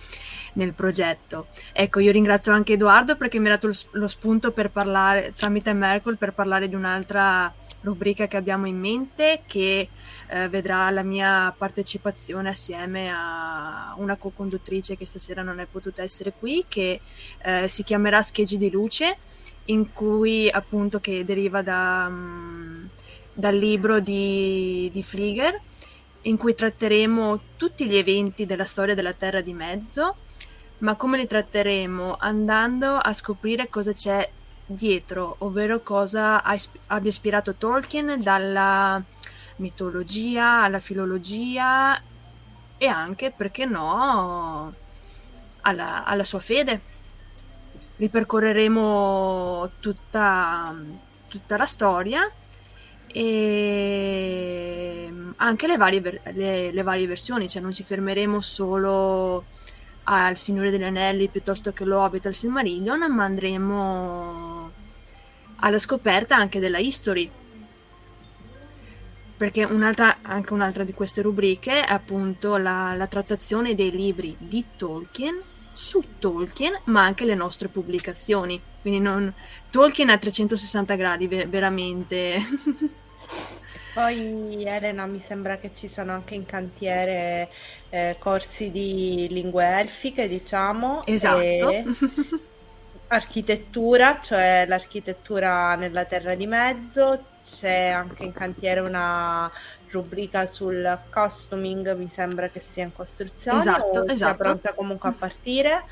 [0.53, 1.47] nel progetto.
[1.73, 6.18] Ecco, io ringrazio anche Edoardo perché mi ha dato lo spunto per parlare tramite Merkel
[6.18, 7.51] per parlare di un'altra
[7.83, 9.89] rubrica che abbiamo in mente che
[10.28, 16.33] eh, vedrà la mia partecipazione assieme a una co-conduttrice che stasera non è potuta essere
[16.39, 17.01] qui, che
[17.43, 19.16] eh, si chiamerà Scheggi di Luce,
[19.66, 22.89] in cui appunto che deriva da, um,
[23.33, 25.61] dal libro di, di Flieger,
[26.22, 30.16] in cui tratteremo tutti gli eventi della storia della Terra di Mezzo,
[30.78, 32.16] ma come li tratteremo?
[32.18, 34.28] Andando a scoprire cosa c'è
[34.71, 39.03] dietro, ovvero cosa abbia ispirato Tolkien dalla
[39.57, 42.01] mitologia alla filologia
[42.79, 44.73] e anche, perché no,
[45.62, 46.81] alla, alla sua fede.
[47.97, 50.75] Ripercorreremo tutta,
[51.29, 52.31] tutta la storia
[53.12, 59.45] e anche le varie, le, le varie versioni, cioè non ci fermeremo solo
[60.05, 64.60] al Signore degli Anelli piuttosto che lo Hobbit al Silmarillion, ma andremo
[65.61, 67.31] alla scoperta anche della history.
[69.37, 74.65] Perché un'altra, anche un'altra di queste rubriche è appunto la, la trattazione dei libri di
[74.77, 75.41] Tolkien
[75.73, 78.61] su Tolkien, ma anche le nostre pubblicazioni.
[78.83, 79.33] Quindi non...
[79.71, 82.37] Tolkien a 360 gradi, veramente.
[83.95, 87.49] Poi Elena mi sembra che ci sono anche in cantiere
[87.91, 91.05] eh, corsi di lingue elfiche, diciamo.
[91.07, 92.49] Esatto.
[93.13, 99.51] architettura, cioè l'architettura nella terra di mezzo, c'è anche in cantiere una
[99.91, 104.37] rubrica sul costuming, mi sembra che sia in costruzione esatto, sia esatto.
[104.37, 105.85] pronta comunque a partire.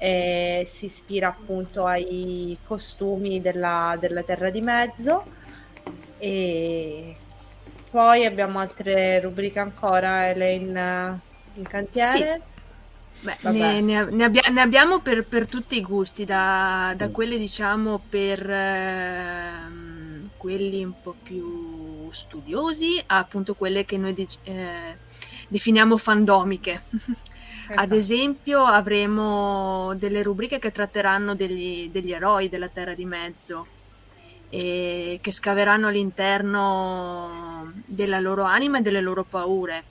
[0.00, 5.24] E si ispira appunto ai costumi della, della terra di mezzo
[6.18, 7.16] e
[7.90, 11.18] poi abbiamo altre rubriche ancora Elaine
[11.54, 12.42] in cantiere.
[13.20, 17.12] Beh, ne, ne, abbia, ne, abbiamo per, per, tutti i gusti, da, da mm.
[17.12, 19.52] quelle diciamo per eh,
[20.36, 24.96] quelli un po' più studiosi a appunto quelle che noi dic- eh,
[25.48, 26.82] definiamo fandomiche.
[27.74, 33.66] Ad esempio avremo delle rubriche che tratteranno degli, degli eroi della Terra di Mezzo
[34.48, 39.84] e che scaveranno all'interno della loro anima e delle loro paure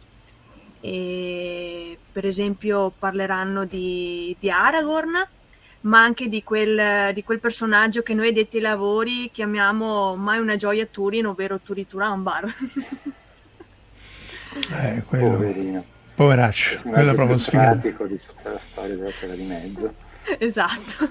[0.82, 5.28] e per esempio parleranno di, di Aragorn,
[5.82, 10.56] ma anche di quel, di quel, personaggio che noi detti ai lavori chiamiamo mai una
[10.56, 12.46] gioia Turin, ovvero Turiturambar.
[14.72, 15.30] eh, quello...
[15.32, 15.86] Poverino.
[16.16, 17.78] Poveraccio, quello è proprio sfigato.
[17.78, 19.94] di tutta la storia della terra di mezzo.
[20.40, 21.10] Esatto.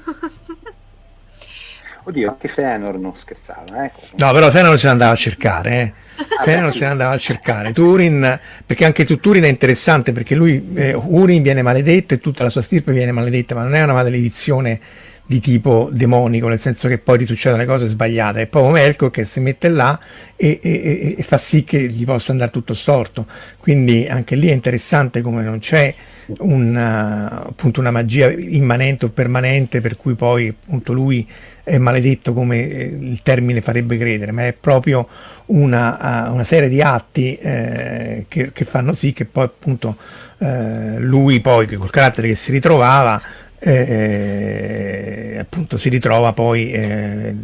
[2.02, 3.92] Oddio, anche Fëanor non scherzava, eh?
[4.16, 5.94] No, però Fëanor se ne andava a cercare, eh.
[6.38, 7.72] Ah, Fëanor se ne andava a cercare.
[7.72, 12.42] Turin, perché anche tu Turin è interessante, perché lui, eh, Urin viene maledetto e tutta
[12.42, 14.80] la sua stirpe viene maledetta, ma non è una maledizione
[15.28, 19.10] di tipo demonico, nel senso che poi ti succedono le cose sbagliate, è proprio Melkor
[19.10, 19.98] che si mette là
[20.36, 23.26] e, e, e, fa sì che gli possa andare tutto storto.
[23.58, 25.92] Quindi anche lì è interessante come non c'è
[26.38, 31.26] una, appunto una magia immanente o permanente per cui poi appunto lui
[31.66, 35.08] è maledetto come eh, il termine farebbe credere, ma è proprio
[35.46, 39.96] una, una serie di atti eh, che, che, fanno sì che poi appunto
[40.38, 43.20] eh, lui poi col carattere che si ritrovava
[43.58, 47.34] eh, appunto si ritrova poi eh,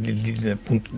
[0.53, 0.91] appunto,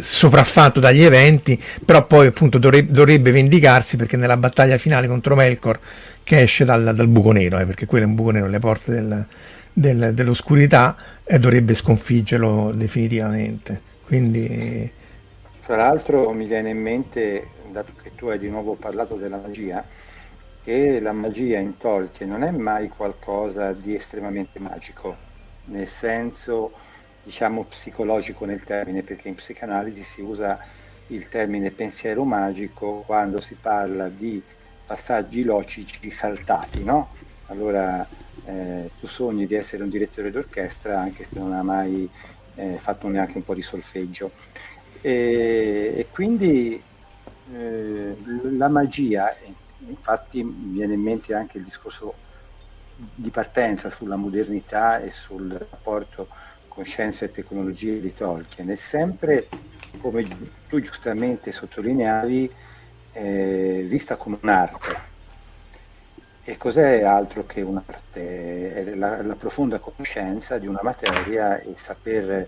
[0.00, 5.80] sopraffatto dagli eventi, però poi appunto dovrebbe, dovrebbe, vendicarsi perché nella battaglia finale contro Melkor
[6.22, 8.92] che esce dal, dal buco nero, eh, perché quello è un buco nero alle porte
[8.92, 9.26] del,
[9.74, 13.92] del, dell'oscurità e dovrebbe sconfiggerlo definitivamente.
[14.06, 14.90] Quindi...
[15.64, 19.84] Tra l'altro mi viene in mente, dato che tu hai di nuovo parlato della magia,
[20.62, 25.16] che la magia in Tolkien non è mai qualcosa di estremamente magico,
[25.66, 26.72] nel senso
[27.22, 30.58] diciamo psicologico nel termine, perché in psicanalisi si usa
[31.08, 34.42] il termine pensiero magico quando si parla di
[34.86, 37.08] passaggi logici saltati, no?
[37.54, 38.06] Allora
[38.46, 42.10] eh, tu sogni di essere un direttore d'orchestra anche se non hai mai
[42.56, 44.32] eh, fatto neanche un po' di solfeggio.
[45.00, 46.82] E, e quindi
[47.52, 48.16] eh,
[48.56, 49.34] la magia,
[49.86, 52.14] infatti mi viene in mente anche il discorso
[52.96, 56.28] di partenza sulla modernità e sul rapporto
[56.66, 59.48] con scienza e tecnologie di Tolkien, è sempre,
[59.98, 60.26] come
[60.68, 62.50] tu giustamente sottolineavi,
[63.12, 65.12] eh, vista come un'arte
[66.44, 68.74] e cos'è altro che un'arte?
[68.74, 72.46] È la, la, profonda conoscenza di una materia e saper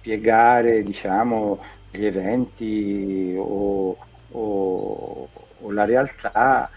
[0.00, 3.96] piegare diciamo, gli eventi o,
[4.30, 5.28] o,
[5.60, 6.68] o la realtà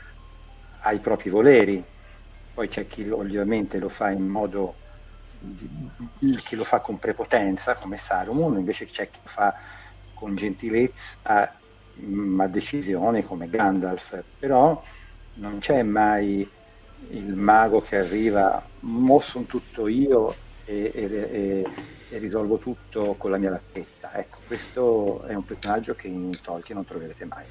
[0.79, 1.83] ai propri voleri.
[2.53, 4.75] Poi c'è chi ovviamente lo fa in modo
[6.43, 9.53] che lo fa con prepotenza come Saruman, invece c'è chi lo fa
[10.13, 11.53] con gentilezza
[11.99, 14.23] ma decisione come Gandalf.
[14.39, 14.81] Però
[15.39, 16.47] non c'è mai
[17.11, 20.35] il mago che arriva, mo sono tutto io
[20.65, 21.65] e, e, e,
[22.09, 24.11] e, risolvo tutto con la mia lacchetta.
[24.13, 27.43] Ecco, questo è un personaggio che in Tolkien non troverete mai.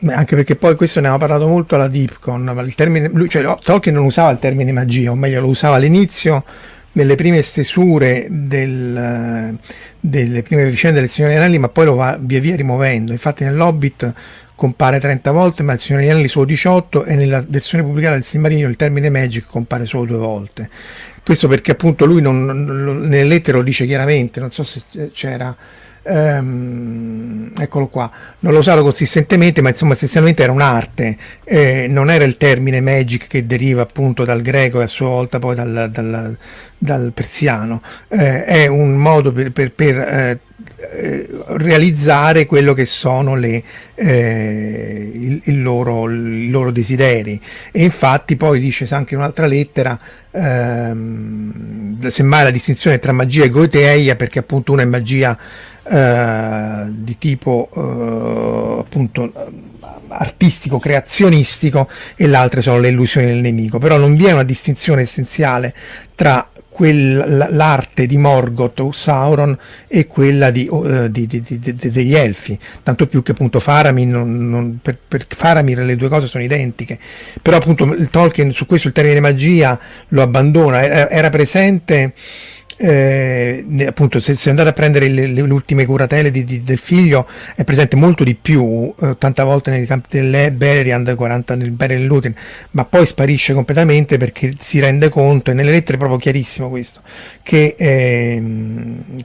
[0.00, 3.56] Beh, anche perché poi questo ne aveva parlato molto alla Deepcon, il termine, lui, cioè,
[3.58, 6.44] Tolkien non usava il termine magia, o meglio lo usava all'inizio
[6.92, 9.58] nelle prime stesure del,
[9.98, 13.12] delle prime vicende del Signore Anelli, ma poi lo va via via rimuovendo.
[13.12, 14.12] Infatti nell'Hobbit
[14.58, 18.24] compare 30 volte, ma il Signore degli Anelli solo 18 e nella versione pubblicata del
[18.24, 20.68] Silmarillion il termine Magic compare solo due volte.
[21.24, 24.82] Questo perché appunto lui non, non, nelle lettere lo dice chiaramente, non so se
[25.12, 25.56] c'era
[26.02, 32.24] ehm, eccolo qua, non l'ho usato consistentemente, ma insomma essenzialmente era un'arte, eh, non era
[32.24, 36.36] il termine magic che deriva appunto dal greco e a sua volta poi dal, dal,
[36.76, 40.40] dal persiano, eh, è un modo per, per, per eh
[40.80, 43.62] realizzare quello che sono le,
[43.94, 47.40] eh, il, il, loro, i loro desideri.
[47.72, 49.98] E infatti poi dice anche in un'altra lettera
[50.30, 55.36] ehm, semmai la distinzione tra magia e goeteia perché appunto una è magia
[55.90, 59.32] eh, di tipo eh, appunto
[60.08, 65.02] artistico, creazionistico e l'altra sono le illusioni del nemico, però non vi è una distinzione
[65.02, 65.74] essenziale
[66.14, 66.48] tra
[66.80, 69.56] l'arte di Morgoth o Sauron
[69.88, 74.78] e quella di, uh, di, di, degli Elfi, tanto più che appunto Faramir, non, non,
[74.80, 76.98] per, per Faramir le due cose sono identiche,
[77.42, 79.78] però appunto Tolkien su questo il termine magia
[80.08, 82.14] lo abbandona, era, era presente
[82.80, 87.26] eh, appunto se, se, andate a prendere le, le ultime curatele di, di, del figlio
[87.56, 92.06] è presente molto di più, eh, 80 volte nei campi delle Beriand, 40 nel Beriand
[92.06, 92.34] Lutin,
[92.72, 97.00] ma poi sparisce completamente perché si rende conto, e nelle lettere è proprio chiarissimo questo,
[97.42, 98.42] che, eh,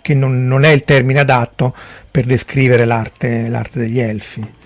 [0.02, 1.76] che non, non, è il termine adatto
[2.10, 4.62] per descrivere l'arte, l'arte degli elfi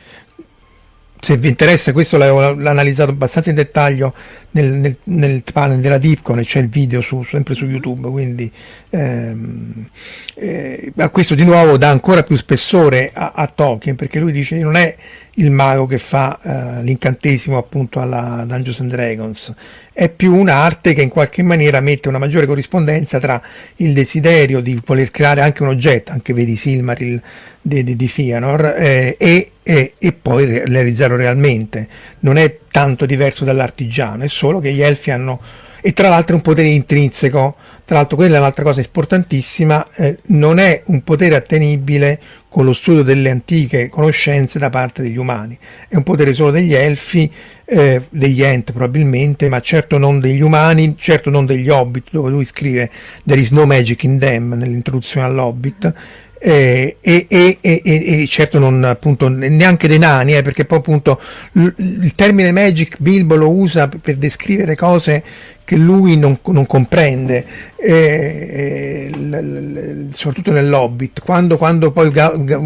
[1.28, 4.14] se vi interessa, questo l'ho, analizzato abbastanza in dettaglio
[4.52, 8.50] nel, nel, nel panel della Dipcon e c'è il video su, sempre su YouTube, quindi
[8.92, 9.90] ehm,
[10.36, 14.78] eh, questo di nuovo dà ancora più spessore a, a Tolkien perché lui dice non
[14.78, 14.96] è
[15.40, 19.54] il mago che fa eh, l'incantesimo appunto alla Dungeons and Dragons,
[19.94, 23.42] è più un'arte che in qualche maniera mette una maggiore corrispondenza tra
[23.78, 27.22] il desiderio di voler creare anche un oggetto, anche vedi Silmaril
[27.62, 31.88] di, di, di Fianor, eh, e, e, e, poi realizzarlo realmente.
[32.20, 35.40] Non è tanto diverso dall'artigiano, è solo che gli elfi hanno
[35.82, 37.56] e tra l'altro un potere intrinseco,
[37.86, 42.20] tra l'altro quella è un'altra cosa importantissima, eh, non è un potere attenibile
[42.50, 45.58] con lo studio delle antiche conoscenze da parte degli umani,
[45.88, 47.32] è un potere solo degli elfi,
[47.66, 52.46] eh, degli ent probabilmente, ma certo non degli umani, certo non degli hobbit, dove lui
[52.46, 52.90] scrive
[53.26, 55.94] There is no magic in them nell'introduzione all'hobbit,
[56.40, 61.20] eh, e, e, e, e, certo non appunto neanche dei nani eh, perché poi appunto
[61.54, 65.24] l- il termine magic Bilbo lo usa per descrivere cose
[65.68, 67.46] che lui non, non comprende,
[67.76, 72.62] eh, l, l, soprattutto nell'Hobbit, quando, quando poi Ga, Ga,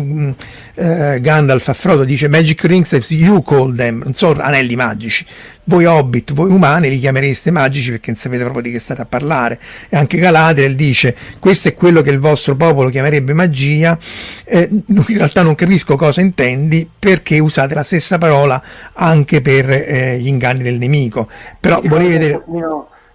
[0.76, 5.26] eh, Gandalf a Frodo dice Magic Rings as you call them, non sono anelli magici,
[5.64, 9.06] voi Hobbit, voi umani li chiamereste magici perché non sapete proprio di che state a
[9.06, 13.98] parlare, e anche Galadriel dice questo è quello che il vostro popolo chiamerebbe magia,
[14.44, 18.62] eh, in realtà non capisco cosa intendi perché usate la stessa parola
[18.94, 21.28] anche per eh, gli inganni del nemico,
[21.60, 22.44] però volevi vedere...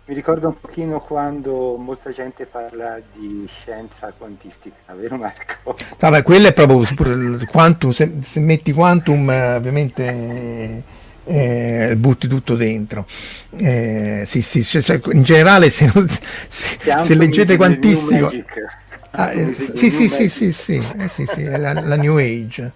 [0.09, 5.77] Mi ricorda un pochino quando molta gente parla di scienza quantistica, vero Marco?
[5.99, 6.87] Vabbè, quello è proprio
[7.51, 10.83] quantum, se, se metti quantum eh, ovviamente
[11.25, 13.09] eh, butti tutto dentro.
[13.59, 16.09] Eh, sì, sì, cioè, in generale se, non,
[16.47, 18.33] se, se leggete quantistico...
[19.11, 22.73] Ah, eh, sì, sì, sì, sì, sì, sì, sì, la, la New Age.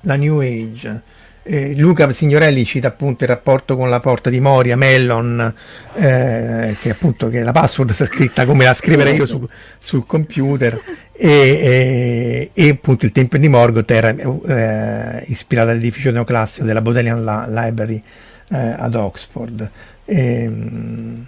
[0.00, 1.02] La New Age.
[1.48, 5.54] Eh, Luca Signorelli cita appunto il rapporto con la porta di Moria, Mellon,
[5.94, 10.76] eh, che appunto che la password sta scritta come la scriverei io su, sul computer
[11.12, 17.22] e, e, e, appunto il Tempio di Morgoth era eh, ispirato all'edificio neoclassico della Bodleian
[17.48, 18.02] Library
[18.48, 19.70] eh, ad Oxford.
[20.04, 21.26] E, ehm,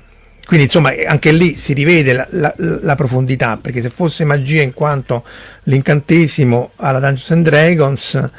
[0.49, 4.73] quindi insomma anche lì si rivede la, la, la, profondità, perché se fosse magia in
[4.73, 5.23] quanto
[5.65, 8.31] l'incantesimo alla Dungeons and Dragons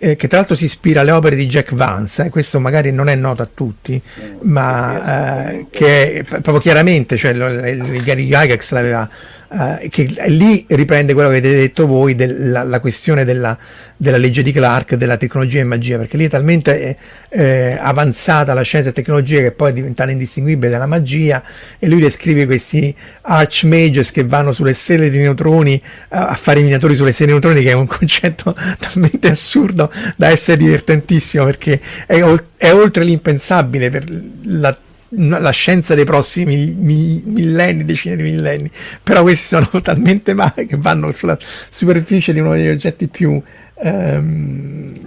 [0.00, 3.08] eh, che tra l'altro si ispira alle opere di Jack Vance, eh, questo magari non
[3.08, 4.00] è noto a tutti,
[4.42, 9.08] ma eh, che proprio chiaramente, cioè, il, il Gary Gygax l'aveva
[9.52, 13.56] eh, che lì riprende quello che avete detto voi della la questione della,
[13.96, 16.96] della, legge di Clark, della tecnologia e magia, perché lì è talmente
[17.28, 21.42] eh, avanzata la scienza e tecnologia che poi è diventata indistinguibile dalla magia
[21.78, 26.94] e lui descrive questi archmages che vanno sulle stelle di neutroni a fare i minatori
[26.94, 32.22] sulle stelle di neutroni, che è un concetto talmente assurdo da essere divertentissimo perché è,
[32.56, 34.04] è oltre l'impensabile per
[34.44, 34.76] la
[35.10, 38.70] la scienza dei prossimi millenni, decine di millenni,
[39.02, 41.38] però questi sono talmente male che vanno sulla
[41.68, 43.42] superficie di uno degli oggetti più
[43.82, 45.00] ehm,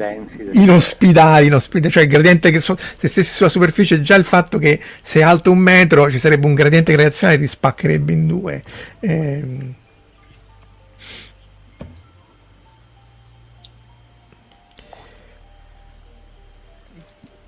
[0.53, 4.79] inospidali, inospidali, cioè il gradiente che so, se stessi sulla superficie già il fatto che
[5.01, 8.63] se è alto un metro ci sarebbe un gradiente gravitazionale ti spaccherebbe in due.
[8.99, 9.43] Eh,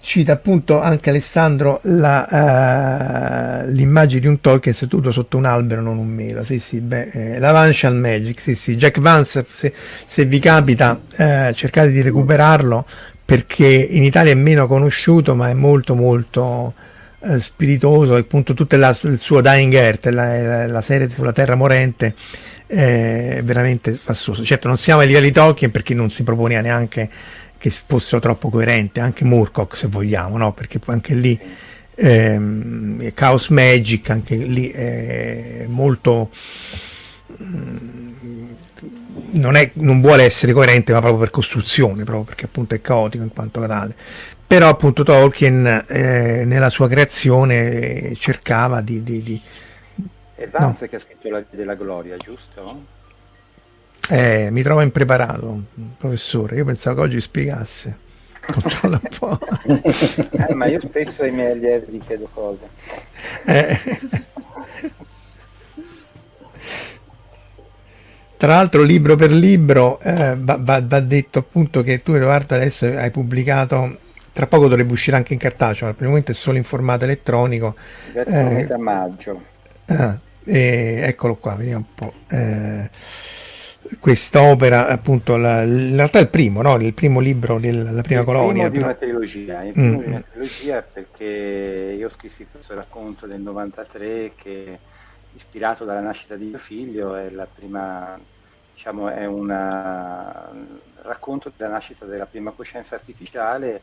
[0.05, 5.97] cita appunto anche Alessandro la, uh, l'immagine di un Tolkien seduto sotto un albero, non
[5.97, 6.43] un melo.
[6.43, 8.75] Sì, sì, beh, eh, la Vanshal Magic, sì, sì.
[8.75, 9.73] Jack Vance, se,
[10.05, 12.85] se vi capita, eh, cercate di recuperarlo
[13.25, 16.75] perché in Italia è meno conosciuto, ma è molto, molto
[17.21, 18.13] eh, spiritoso.
[18.13, 22.13] Appunto, tutto la, il suo Dying Earth, la, la, la serie sulla Terra Morente,
[22.67, 24.43] è veramente spassoso.
[24.43, 27.09] Certo, non siamo ai livelli Tolkien perché non si proponeva neanche
[27.65, 30.53] che fossero troppo coerenti, anche Murcock se vogliamo, no?
[30.53, 31.39] perché poi anche lì
[31.95, 36.29] ehm, Chaos Magic, anche lì è molto...
[37.41, 38.53] Mm,
[39.31, 43.23] non, è, non, vuole essere coerente, ma proprio per costruzione, proprio perché appunto è caotico
[43.23, 43.95] in quanto tale.
[44.45, 49.01] Però appunto Tolkien eh, nella sua creazione cercava di...
[49.01, 49.41] di, di
[50.35, 50.89] è Vance no.
[50.89, 52.93] che ha scritto La della Gloria, giusto?
[54.09, 55.63] Eh, mi trovo impreparato,
[55.97, 56.57] professore.
[56.57, 57.97] Io pensavo che oggi spiegasse.
[58.45, 59.39] Controlla un po'.
[60.47, 62.67] eh, ma io spesso ai miei allievi chiedo cose.
[63.45, 63.79] Eh.
[68.37, 72.85] Tra l'altro, libro per libro, eh, va, va, va, detto appunto che tu, Edoardo, adesso
[72.85, 73.97] hai pubblicato.
[74.31, 77.05] Tra poco dovrebbe uscire anche in cartaceo, ma al primo momento è solo in formato
[77.05, 77.75] elettronico.
[78.13, 79.41] Verso eh, metà maggio.
[79.85, 82.13] Ah, eccolo qua, vediamo un po'.
[83.99, 86.75] Quest'opera, appunto, la, in realtà è il primo, no?
[86.77, 88.69] il primo libro della prima il colonia.
[88.69, 90.01] Primo di una trilogia, il primo mm.
[90.01, 94.79] di una trilogia perché io scrissi questo racconto del 93 che
[95.35, 98.19] ispirato dalla nascita di mio figlio è la prima,
[98.73, 99.47] diciamo, è un
[101.01, 103.81] racconto della nascita della prima coscienza artificiale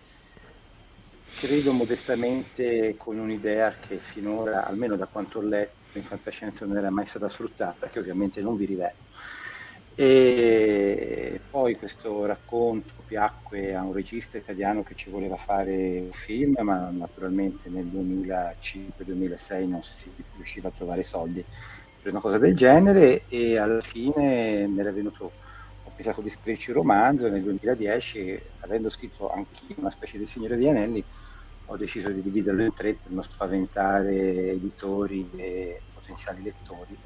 [1.38, 6.90] credo modestamente con un'idea che finora, almeno da quanto ho letto, in fantascienza non era
[6.90, 8.94] mai stata sfruttata, che ovviamente non vi rivelo.
[9.95, 16.57] E poi questo racconto piacque a un regista italiano che ci voleva fare un film,
[16.61, 21.45] ma naturalmente nel 2005-2006 non si riusciva a trovare soldi
[22.03, 25.30] per una cosa del genere e alla fine mi era venuto,
[25.84, 30.57] ho pensato di scriverci un romanzo nel 2010, avendo scritto anch'io una specie di Signore
[30.57, 31.05] di Anelli,
[31.66, 36.99] ho deciso di dividerlo in tre per non spaventare editori e potenziali lettori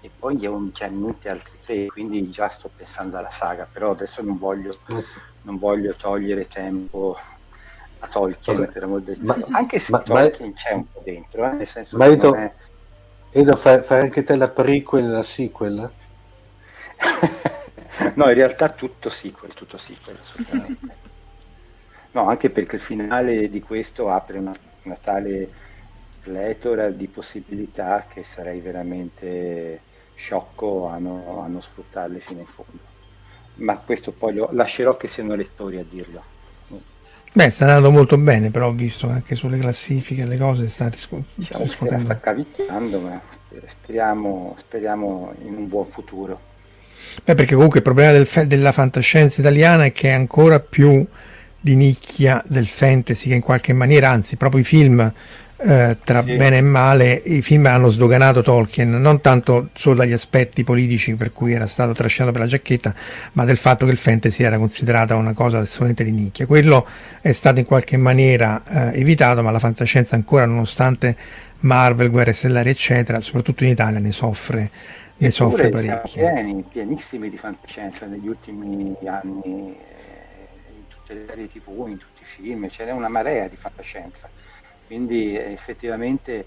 [0.00, 3.68] e poi gli ho già in mente altri tre, quindi già sto pensando alla saga,
[3.70, 5.02] però adesso non voglio, eh
[5.42, 7.18] non voglio togliere tempo
[8.00, 8.72] a Tolkien, okay.
[8.72, 11.66] per amor del ma, anche se ma, Tolkien ma, c'è un po' dentro, eh, nel
[11.66, 12.52] senso ma che Edo, è...
[13.30, 15.92] Edo fai, fai, anche te la prequel e la sequel?
[18.14, 20.96] no, in realtà tutto sequel, tutto sequel, assolutamente.
[22.12, 25.66] no, anche perché il finale di questo apre una, una tale
[26.22, 29.86] pletora di possibilità che sarei veramente
[30.18, 32.96] sciocco a, no, a non sfruttarle fino in fondo.
[33.56, 36.36] Ma questo poi lo lascerò che siano lettori a dirlo.
[37.32, 41.22] Beh, sta andando molto bene, però ho visto anche sulle classifiche le cose sta riscu-
[41.34, 42.04] diciamo riscuotendo.
[42.04, 43.20] Sta cavicchiando, ma
[43.66, 46.40] speriamo, speriamo in un buon futuro.
[47.22, 51.06] Beh, perché comunque il problema del della fantascienza italiana è che è ancora più
[51.60, 55.12] di nicchia del fantasy che in qualche maniera, anzi proprio i film
[55.60, 56.36] eh, tra sì.
[56.36, 61.32] bene e male i film hanno sdoganato Tolkien non tanto solo dagli aspetti politici per
[61.32, 62.94] cui era stato trascinato per la giacchetta
[63.32, 66.46] ma del fatto che il fantasy era considerata una cosa assolutamente di nicchia.
[66.46, 66.86] Quello
[67.20, 71.16] è stato in qualche maniera eh, evitato ma la fantascienza ancora nonostante
[71.60, 74.70] Marvel, Guerre Stellari eccetera soprattutto in Italia ne soffre
[75.16, 76.22] ne soffre parecchio.
[76.22, 82.22] pieni, pienissimi di fantascienza negli ultimi anni eh, in tutte le serie tv, in tutti
[82.22, 84.28] i film ce n'è una marea di fantascienza
[84.88, 86.46] quindi effettivamente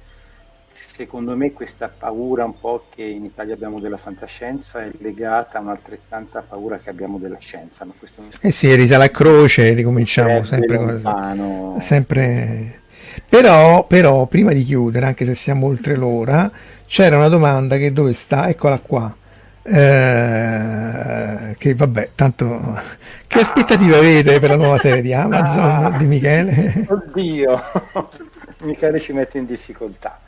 [0.74, 5.62] secondo me questa paura un po' che in Italia abbiamo della fantascienza è legata a
[5.62, 7.86] un'altrettanta paura che abbiamo della scienza.
[7.86, 11.78] Ma questo eh sì, risale a croce ricominciamo sempre lontano.
[11.80, 12.80] sempre
[13.28, 16.52] però, però, prima di chiudere, anche se siamo oltre l'ora,
[16.86, 18.48] c'era una domanda che dove sta?
[18.50, 19.16] Eccola qua.
[19.64, 22.80] Eh, che vabbè, tanto
[23.28, 26.88] che aspettative avete per la nuova serie di Amazon di Michele?
[26.90, 27.62] Oddio,
[28.62, 30.20] Michele ci mette in difficoltà.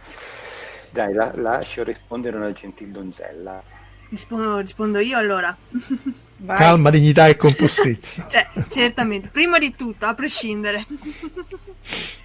[0.90, 3.62] Dai, la, lascio rispondere una gentil donzella.
[4.10, 5.56] Rispondo, rispondo io allora.
[6.38, 6.58] Vai.
[6.58, 8.28] Calma, dignità e compostezza.
[8.30, 10.86] cioè, certamente, prima di tutto, a prescindere.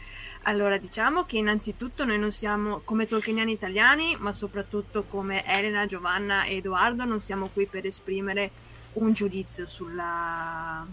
[0.48, 6.44] Allora, diciamo che innanzitutto noi non siamo come tolkieniani italiani, ma soprattutto come Elena, Giovanna
[6.44, 8.50] e Edoardo, non siamo qui per esprimere
[8.94, 10.86] un giudizio sulla,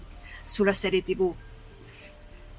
[0.43, 1.33] sulla serie TV.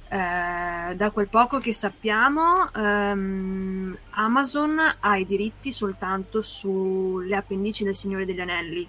[0.08, 7.96] Eh, da quel poco che sappiamo, ehm, Amazon ha i diritti soltanto sulle appendici del
[7.96, 8.88] Signore degli Anelli.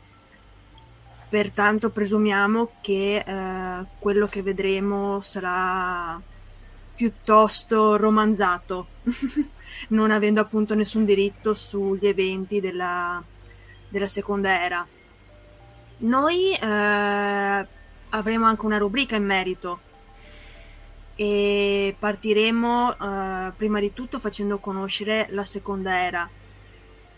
[1.29, 6.21] Pertanto presumiamo che eh, quello che vedremo sarà
[6.95, 8.87] piuttosto romanzato,
[9.89, 13.21] non avendo appunto nessun diritto sugli eventi della,
[13.89, 14.87] della seconda era.
[15.99, 17.67] Noi eh,
[18.09, 19.85] avremo anche una rubrica in merito
[21.19, 26.29] e partiremo eh, prima di tutto facendo conoscere la seconda era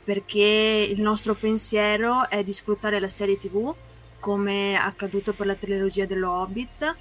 [0.01, 3.75] perché il nostro pensiero è di sfruttare la serie tv
[4.19, 6.95] come accaduto per la trilogia dello Hobbit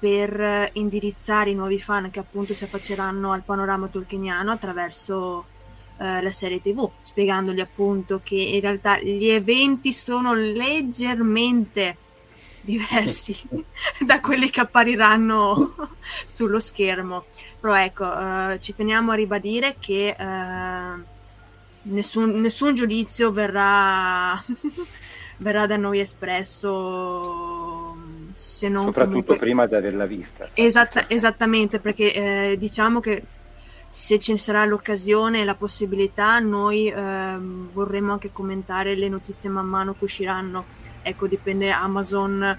[0.00, 5.44] per indirizzare i nuovi fan che appunto si affacceranno al panorama tolkieniano attraverso
[5.98, 11.96] eh, la serie tv, spiegandogli appunto che in realtà gli eventi sono leggermente
[12.62, 13.36] diversi
[14.06, 15.74] da quelli che appariranno
[16.26, 17.24] sullo schermo.
[17.60, 21.02] Però ecco, eh, ci teniamo a ribadire che eh,
[21.82, 24.42] nessun, nessun, giudizio verrà,
[25.38, 27.96] verrà da noi espresso
[28.34, 29.36] se non soprattutto comunque...
[29.36, 33.22] prima di averla vista Esatta, esattamente perché eh, diciamo che
[33.90, 39.66] se ci sarà l'occasione e la possibilità noi eh, vorremmo anche commentare le notizie man
[39.66, 40.64] mano che usciranno
[41.02, 42.58] ecco dipende Amazon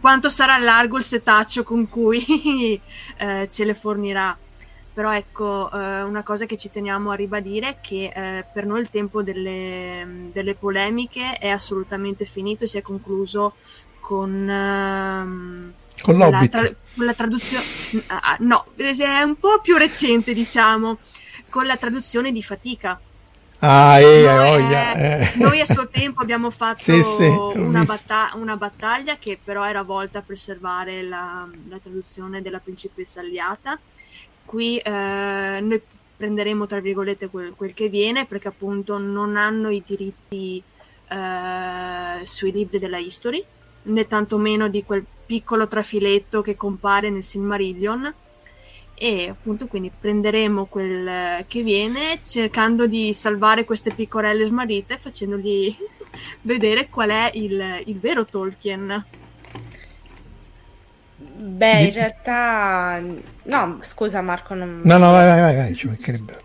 [0.00, 2.20] quanto sarà largo il setaccio con cui
[3.18, 4.36] eh, ce le fornirà
[4.92, 8.80] però ecco eh, una cosa che ci teniamo a ribadire è che eh, per noi
[8.80, 13.54] il tempo delle, delle polemiche è assolutamente finito e si è concluso
[14.00, 15.72] con, uh,
[16.02, 20.98] con la, tra- la traduzione, uh, no, è un po' più recente, diciamo,
[21.48, 23.00] con la traduzione di fatica.
[23.62, 25.32] Ah, eh, noi, eh.
[25.34, 29.82] noi, a suo tempo abbiamo fatto sì, sì, una, batta- una, battaglia che però era
[29.82, 33.78] volta a preservare la, la traduzione della principessa Aliata.
[34.46, 35.82] Qui eh, noi
[36.16, 40.62] prenderemo tra virgolette quel, quel, che viene perché appunto non hanno i diritti
[41.08, 43.44] eh, sui libri della history
[43.82, 48.12] né tantomeno di quel piccolo trafiletto che compare nel Silmarillion
[49.02, 55.74] e appunto quindi prenderemo quel che viene cercando di salvare queste piccorelle smarrite facendogli
[56.42, 59.02] vedere qual è il, il vero Tolkien.
[61.16, 63.02] Beh, in realtà
[63.44, 64.82] no, scusa Marco, non...
[64.84, 66.36] No, no, vai, vai, vai, vai ci mancherebbe.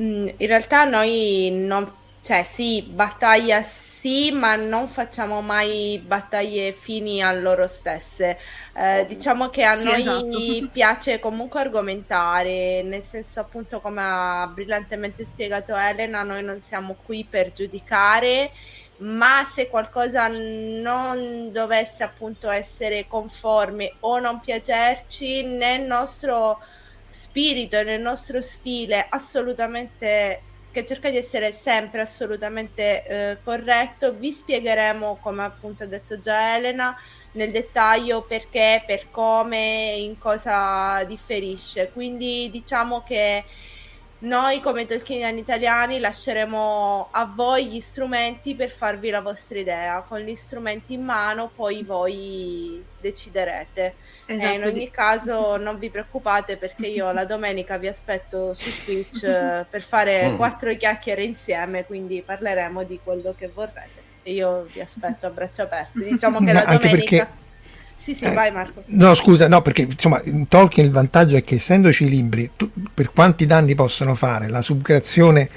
[0.00, 1.88] Mm, in realtà noi non
[2.22, 3.64] cioè sì, battaglia
[4.04, 8.36] sì, ma non facciamo mai battaglie fini a loro stesse.
[8.76, 10.68] Eh, diciamo che a sì, noi esatto.
[10.70, 17.24] piace comunque argomentare, nel senso appunto come ha brillantemente spiegato Elena, noi non siamo qui
[17.24, 18.50] per giudicare,
[18.98, 26.60] ma se qualcosa non dovesse appunto essere conforme o non piacerci, nel nostro
[27.08, 30.42] spirito nel nostro stile assolutamente
[30.74, 34.12] che cerca di essere sempre assolutamente eh, corretto.
[34.12, 36.98] Vi spiegheremo, come appunto ha detto già Elena,
[37.32, 41.90] nel dettaglio perché, per come, in cosa differisce.
[41.92, 43.44] Quindi diciamo che
[44.18, 50.00] noi come Tolkieniani italiani lasceremo a voi gli strumenti per farvi la vostra idea.
[50.00, 53.94] Con gli strumenti in mano poi voi deciderete.
[54.26, 54.52] Esatto.
[54.52, 59.22] Eh, in ogni caso non vi preoccupate perché io la domenica vi aspetto su Twitch
[59.22, 60.36] eh, per fare mm.
[60.36, 64.02] quattro chiacchiere insieme, quindi parleremo di quello che vorrete.
[64.22, 65.98] E io vi aspetto a braccia aperte.
[65.98, 66.88] Diciamo che la domenica...
[66.88, 67.28] Perché...
[67.98, 68.82] Sì, sì, eh, vai Marco.
[68.86, 73.12] No, scusa, no, perché insomma, in Tolkien il vantaggio è che essendoci libri, tu, per
[73.12, 75.48] quanti danni possono fare, la subcreazione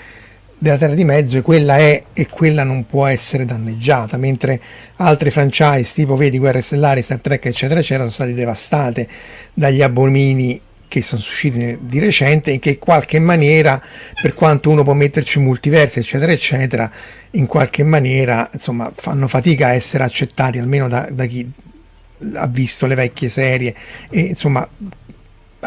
[0.58, 4.60] della Terra di Mezzo e quella è e quella non può essere danneggiata, mentre
[4.96, 9.08] altre franchise tipo vedi Guerre Stellari, Star Trek eccetera eccetera sono state devastate
[9.54, 13.82] dagli abomini che sono usciti di recente e che in qualche maniera,
[14.22, 16.90] per quanto uno può metterci multiversi eccetera eccetera,
[17.32, 21.50] in qualche maniera insomma fanno fatica a essere accettati almeno da, da chi
[22.34, 23.76] ha visto le vecchie serie.
[24.10, 24.68] E insomma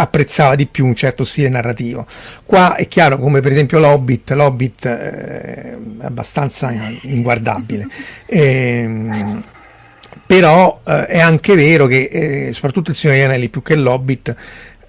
[0.01, 2.07] apprezzava di più un certo stile narrativo.
[2.45, 6.73] Qua è chiaro, come per esempio l'Hobbit, l'Hobbit eh, è abbastanza
[7.03, 7.87] inguardabile.
[8.33, 9.43] E,
[10.31, 14.37] però eh, è anche vero che eh, soprattutto il Signore degli Anelli più che l'Hobbit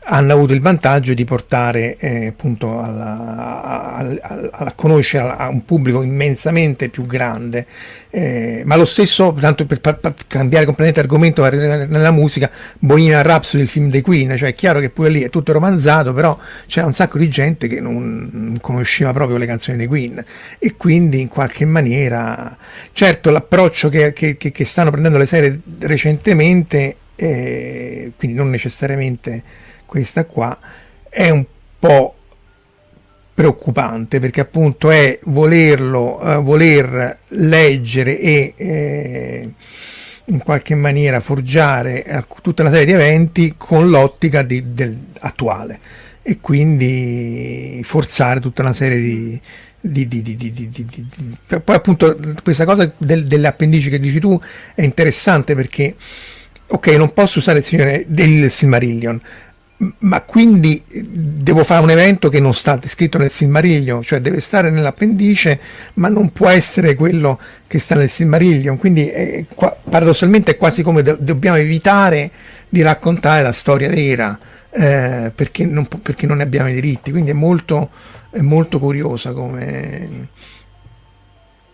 [0.04, 5.64] hanno avuto il vantaggio di portare eh, appunto alla, a, a, a, conoscere a un
[5.64, 7.68] pubblico immensamente più grande,
[8.10, 12.50] eh, ma lo stesso, tanto per, per, per cambiare completamente argomento nella musica,
[12.80, 16.14] Bohemian Rhapsody, il film dei Queen, cioè è chiaro che pure lì è tutto romanzato,
[16.14, 20.24] però c'era un sacco di gente che non, non conosceva proprio le canzoni dei Queen.
[20.58, 22.58] E quindi in qualche maniera,
[22.92, 29.70] certo l'approccio che, che, che, che stanno prendendo le serie recentemente, eh, quindi non necessariamente
[29.92, 30.58] questa qua,
[31.10, 31.44] è un
[31.78, 32.16] po'
[33.34, 39.50] preoccupante perché appunto è volerlo, uh, voler leggere e eh,
[40.24, 45.80] in qualche maniera forgiare eh, tutta una serie di eventi con l'ottica di, del, attuale
[46.22, 49.42] e quindi forzare tutta una serie di,
[49.82, 54.40] di, di, di, di, poi appunto questa cosa del, delle appendici che dici tu
[54.74, 55.98] è interessante perché
[56.68, 59.22] ok non posso usare il signore del Silmarillion
[60.00, 64.70] ma quindi devo fare un evento che non sta scritto nel Silmarillion, cioè deve stare
[64.70, 65.60] nell'appendice,
[65.96, 68.78] ma non può essere quello che sta nel Silmarillion.
[68.78, 72.30] Quindi è, paradossalmente è quasi come do, dobbiamo evitare
[72.70, 74.38] di raccontare la storia vera,
[74.70, 77.10] eh, perché, non, perché, non, ne abbiamo i diritti.
[77.10, 77.90] Quindi è molto,
[78.30, 80.30] è molto curiosa come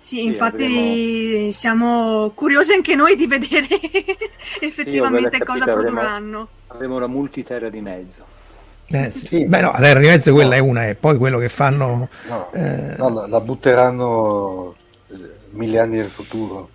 [0.08, 1.52] sì, infatti avremo...
[1.52, 3.68] siamo curiosi anche noi di vedere
[4.62, 6.48] effettivamente sì, cosa produrranno.
[6.68, 8.24] Avremo, una multiterra di mezzo.
[8.88, 9.26] Eh, sì.
[9.26, 9.46] Sì.
[9.46, 10.56] Beh no, la terra di mezzo quella no.
[10.56, 12.10] è una, e poi quello che fanno...
[12.28, 12.96] No, eh...
[12.98, 14.76] no la, la, butteranno
[15.10, 16.70] eh, mille anni nel futuro.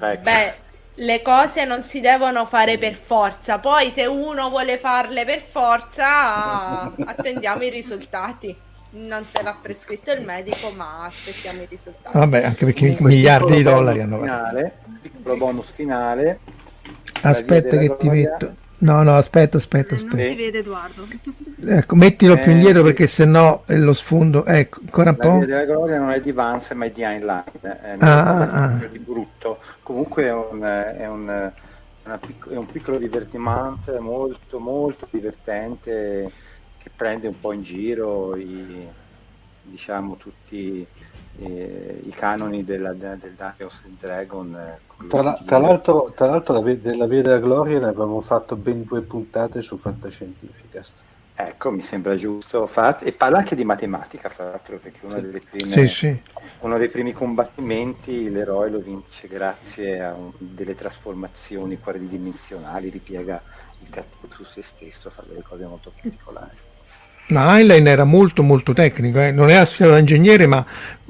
[0.00, 0.22] Ecco.
[0.22, 0.54] Beh,
[0.94, 6.82] le cose non si devono fare per forza, poi se uno vuole farle per forza,
[7.04, 8.56] attendiamo i risultati
[8.92, 12.16] non te l'ha prescritto il medico, ma aspettiamo i risultati.
[12.16, 16.40] Vabbè, anche perché miliardi di dollari hanno finale, piccolo bonus finale.
[17.22, 18.54] Aspetta che ti metto.
[18.82, 20.16] No, no, aspetta, aspetta, aspetta.
[20.16, 21.06] Non si vede Edoardo.
[21.64, 24.44] Ecco, mettilo eh, più indietro perché sennò è lo sfondo.
[24.44, 25.38] Ecco, ancora un po'.
[25.38, 27.44] La della gloria non è di Vance, ma è di Heinlein.
[27.60, 28.86] È ah, ah, ah.
[28.86, 29.58] di brutto.
[29.84, 31.52] Comunque è un, è un,
[32.02, 36.32] è un piccolo divertimento molto, molto divertente
[36.78, 38.84] che prende un po' in giro i,
[39.62, 40.84] diciamo, tutti
[41.38, 44.58] eh, i canoni della, del Dungeons Dragon.
[45.08, 49.02] Tra, tra, l'altro, tra l'altro la, della Via della Gloria ne abbiamo fatto ben due
[49.02, 50.94] puntate su Fantascientificast.
[51.34, 52.66] Ecco, mi sembra giusto.
[52.66, 56.22] Fat- e parla anche di matematica, fra l'altro, perché una delle prime, sì, sì.
[56.60, 63.42] uno dei primi combattimenti l'eroe lo vince grazie a un, delle trasformazioni quadridimensionali, ripiega
[63.80, 66.56] il cattivo su se stesso, fa delle cose molto particolari.
[67.28, 69.30] Ma Heinlein era molto molto tecnico, eh?
[69.30, 70.64] non era stato ingegnere, ma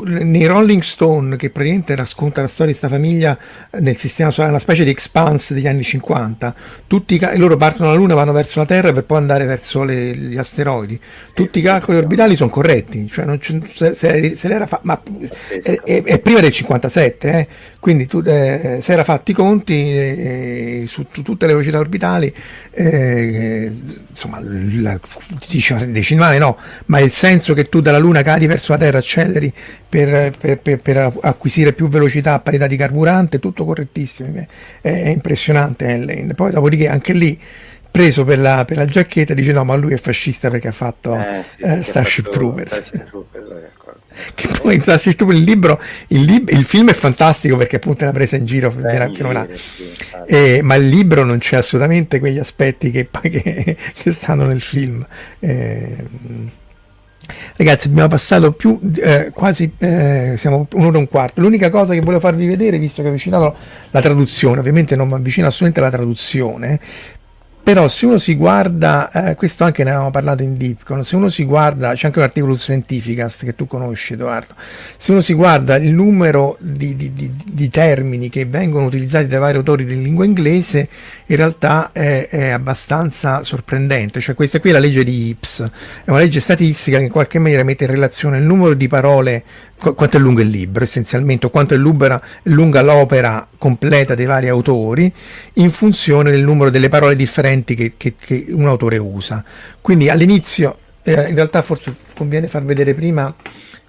[0.05, 3.39] nei Rolling Stone, che praticamente racconta la storia di questa famiglia
[3.79, 6.55] nel sistema solare, una specie di expanse degli anni 50,
[6.87, 10.37] tutti, loro partono dalla Luna, vanno verso la Terra per poi andare verso le, gli
[10.37, 10.99] asteroidi.
[11.35, 15.01] Tutti i calcoli orbitali sono corretti, cioè se, se, se l'era fa- ma
[15.63, 17.49] è, è, è, prima del 57, eh?
[17.81, 22.33] quindi tu, eh, si era fatti i conti eh, su, su, tutte le velocità orbitali,
[22.71, 23.73] eh,
[24.09, 24.99] insomma, la,
[25.87, 29.53] decimale no, ma il senso che tu dalla Luna cadi verso la Terra, acceleri
[29.93, 34.47] per, per, per, per, acquisire più velocità a parità di carburante, tutto correttissimo, è,
[34.81, 36.33] è impressionante Helen.
[36.35, 37.39] Poi dopodiché anche lì
[37.91, 41.15] preso per la, per la, giacchetta dice no ma lui è fascista perché ha fatto
[41.15, 42.73] eh, sì, eh, Starship Troopers.
[42.73, 43.71] Starship Troopers
[44.35, 48.05] che poi Starship Troopers il libro, il, lib- il, film è fantastico perché appunto è
[48.05, 48.71] una presa in giro,
[49.47, 49.93] Beh, sì,
[50.27, 55.07] eh, ma il libro non c'è assolutamente quegli aspetti che, che, che stanno nel film.
[57.57, 61.41] Ragazzi, abbiamo passato più eh, quasi eh, siamo un'ora e un quarto.
[61.41, 63.55] L'unica cosa che volevo farvi vedere, visto che ho avvicinato
[63.91, 66.81] la traduzione, ovviamente non mi avvicino assolutamente alla traduzione,
[67.63, 71.29] però se uno si guarda, eh, questo anche ne avevamo parlato in Deepcon, se uno
[71.29, 74.55] si guarda, c'è anche un articolo su Scientificast che tu conosci Edoardo,
[74.97, 79.39] se uno si guarda il numero di, di, di, di termini che vengono utilizzati dai
[79.39, 80.89] vari autori di lingua inglese,
[81.27, 85.71] in realtà è, è, abbastanza sorprendente, cioè questa qui è la legge di Ips,
[86.05, 89.45] è una legge statistica che in qualche maniera mette in relazione il numero di parole
[89.95, 94.49] quanto è lungo il libro essenzialmente, o quanto è lunga, lunga l'opera completa dei vari
[94.49, 95.13] autori,
[95.55, 99.45] in funzione del numero delle parole differenti che, che, che un autore usa.
[99.81, 103.35] Quindi all'inizio, eh, in realtà forse conviene far vedere prima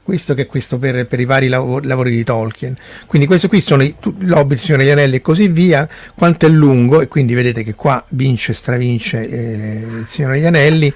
[0.03, 2.75] questo che è questo per, per i vari lavori, lavori, di Tolkien.
[3.07, 3.87] Quindi questo qui sono
[4.19, 8.03] l'Hobbit, Signore degli Anelli e così via, quanto è lungo, e quindi vedete che qua
[8.09, 10.93] vince, stravince eh, il Signore degli Anelli,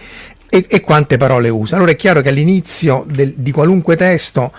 [0.50, 1.76] e, e, quante parole usa.
[1.76, 4.52] Allora è chiaro che all'inizio del, di qualunque testo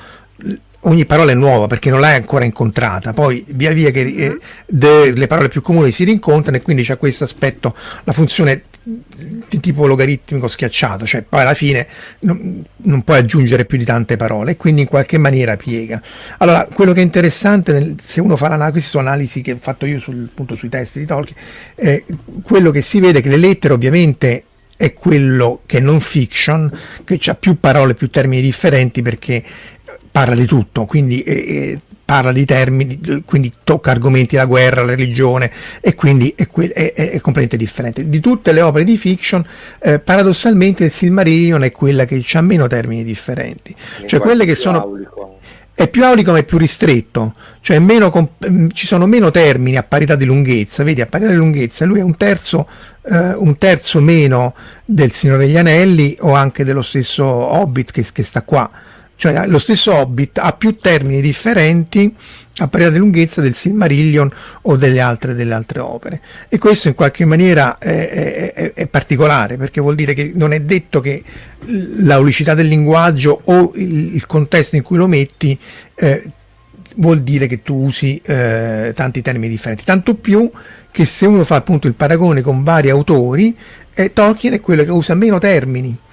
[0.82, 5.12] ogni parola è nuova perché non l'hai ancora incontrata, poi via via che eh, de,
[5.12, 7.74] le parole più comuni si rincontrano e quindi c'è questo aspetto,
[8.05, 8.62] la funzione
[9.48, 11.86] di tipo logaritmico schiacciato, cioè poi alla fine
[12.20, 16.01] non, non, puoi aggiungere più di tante parole e quindi in qualche maniera piega.
[16.39, 19.59] Allora, quello che è interessante, nel, se uno fa l'analisi, queste sono analisi che ho
[19.60, 21.39] fatto io sul, appunto, sui testi di Tolkien,
[21.74, 22.05] eh,
[22.43, 24.44] quello che si vede è che le lettere ovviamente
[24.78, 26.70] è quello che è non fiction,
[27.05, 29.43] che ha più parole, più termini differenti perché
[30.11, 34.95] parla di tutto, quindi eh, eh, parla di termini, quindi tocca argomenti la guerra, la
[34.95, 38.09] religione e quindi è, è, è, è completamente differente.
[38.09, 39.45] Di tutte le opere di fiction,
[39.79, 43.75] eh, paradossalmente il Silmarillion è quella che ha meno termini differenti,
[44.07, 44.91] cioè quelle che sono...
[45.75, 49.83] è più aulico ma è più ristretto, cioè meno comp- ci sono meno termini a
[49.83, 52.67] parità di lunghezza, vedi a parità di lunghezza lui è un terzo,
[53.05, 58.23] eh, un terzo meno del Signore degli Anelli o anche dello stesso Hobbit che, che
[58.23, 58.71] sta qua,
[59.19, 62.15] cioè lo stesso Hobbit ha più termini differenti
[62.59, 64.32] a parità di lunghezza del Silmarillion
[64.62, 66.20] o delle altre, delle altre opere.
[66.49, 70.61] E questo in qualche maniera è, è, è, particolare perché vuol dire che non è
[70.61, 71.24] detto che
[71.97, 75.59] l'aulicità del linguaggio o il, il contesto in cui lo metti
[75.97, 76.23] eh,
[76.95, 79.82] vuol dire che tu usi eh, tanti termini differenti.
[79.82, 80.49] Tanto più
[80.93, 83.57] che se uno fa appunto il paragone con vari autori,
[83.95, 86.07] eh, Tolkien è quello che usa meno termini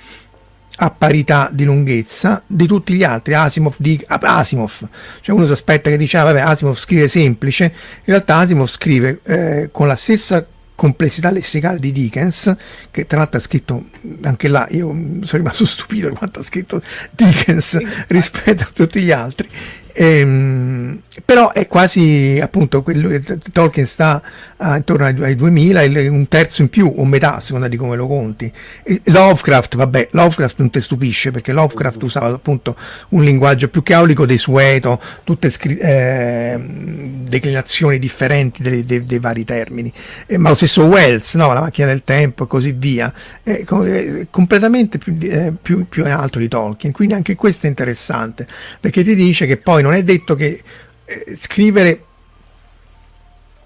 [0.77, 3.33] a parità di lunghezza di tutti gli altri.
[3.33, 4.87] Asimov, di, Asimov.
[5.21, 9.19] cioè uno si aspetta che diceva, ah, vabbè, Asimov scrive semplice, in realtà Asimov scrive
[9.23, 10.45] eh, con la stessa
[10.75, 12.53] complessità lessicale di Dickens,
[12.91, 13.85] che tra l'altro ha scritto
[14.23, 16.81] anche là, io sono rimasto stupito di quanto ha scritto
[17.11, 17.77] Dickens
[18.07, 19.49] rispetto a tutti gli altri,
[19.97, 23.17] Ehm, però è quasi appunto quello,
[23.51, 24.21] Tolkien sta
[24.57, 25.81] uh, intorno ai, ai 2000
[26.11, 28.51] un terzo in più o metà a seconda di come lo conti
[28.83, 32.07] e Lovecraft vabbè Lovecraft non ti stupisce perché Lovecraft mm-hmm.
[32.07, 32.75] usava appunto
[33.09, 39.45] un linguaggio più che aulico desueto tutte scri- eh, declinazioni differenti dei, dei, dei vari
[39.45, 39.91] termini
[40.25, 41.53] eh, ma lo stesso Wells no?
[41.53, 46.39] la macchina del tempo e così via è, è completamente più, eh, più, più alto
[46.39, 48.45] di Tolkien quindi anche questo è interessante
[48.81, 50.61] perché ti dice che poi non è detto che
[51.05, 52.03] eh, scrivere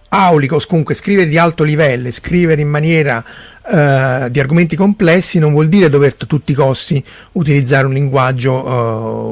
[0.09, 3.23] aulico, comunque scrivere di alto livello, scrivere in maniera
[3.71, 8.65] eh, di argomenti complessi non vuol dire dover a tutti i costi utilizzare un linguaggio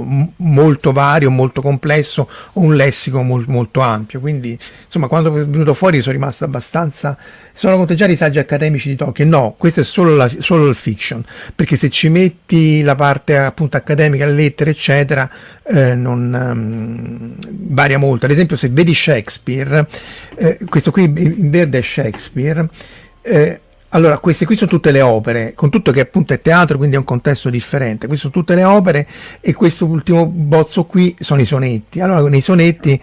[0.06, 4.20] eh, molto vario, molto complesso o un lessico mol, molto ampio.
[4.20, 7.18] Quindi, insomma, quando è venuto fuori sono rimasto abbastanza.
[7.52, 9.28] Sono conteggiati i saggi accademici di Tolkien?
[9.28, 11.24] No, questo è solo, la, solo il fiction,
[11.56, 15.28] perché se ci metti la parte appunto accademica, le lettere, eccetera,
[15.64, 17.34] eh, non um,
[17.74, 18.26] varia molto.
[18.26, 19.88] Ad esempio, se vedi Shakespeare,
[20.36, 22.70] eh, questo qui in verde è Shakespeare.
[23.24, 26.96] Eh, allora, queste qui sono tutte le opere, con tutto che appunto è teatro, quindi
[26.96, 28.08] è un contesto differente.
[28.08, 29.08] Queste sono tutte le opere
[29.40, 32.02] e questo ultimo bozzo qui sono i sonetti.
[32.02, 33.00] Allora, nei sonetti,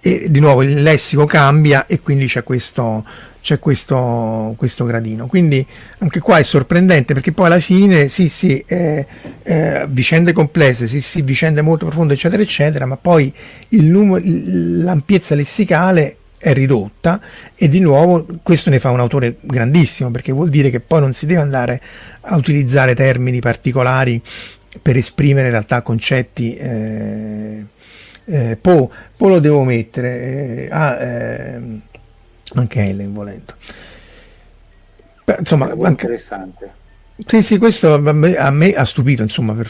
[0.00, 3.04] eh, di nuovo, il lessico cambia e quindi c'è questo,
[3.42, 5.26] c'è questo, questo, gradino.
[5.26, 5.66] Quindi
[5.98, 9.06] anche qua è sorprendente perché poi alla fine, sì, sì, eh,
[9.42, 13.32] eh, vicende complesse, sì, sì, vicende molto profonde, eccetera, eccetera, ma poi
[13.70, 17.20] il numero, l'ampiezza lessicale è ridotta
[17.54, 21.12] e di nuovo questo ne fa un autore grandissimo perché vuol dire che poi non
[21.12, 21.80] si deve andare
[22.20, 24.22] a utilizzare termini particolari
[24.80, 27.64] per esprimere in realtà concetti eh,
[28.24, 31.80] eh, po, po lo devo mettere eh, ah, ehm,
[32.54, 33.54] anche Ellen volendo.
[35.24, 36.77] Beh, insomma anche, interessante
[37.26, 39.68] sì, sì, questo a me, a me ha stupito, insomma, per,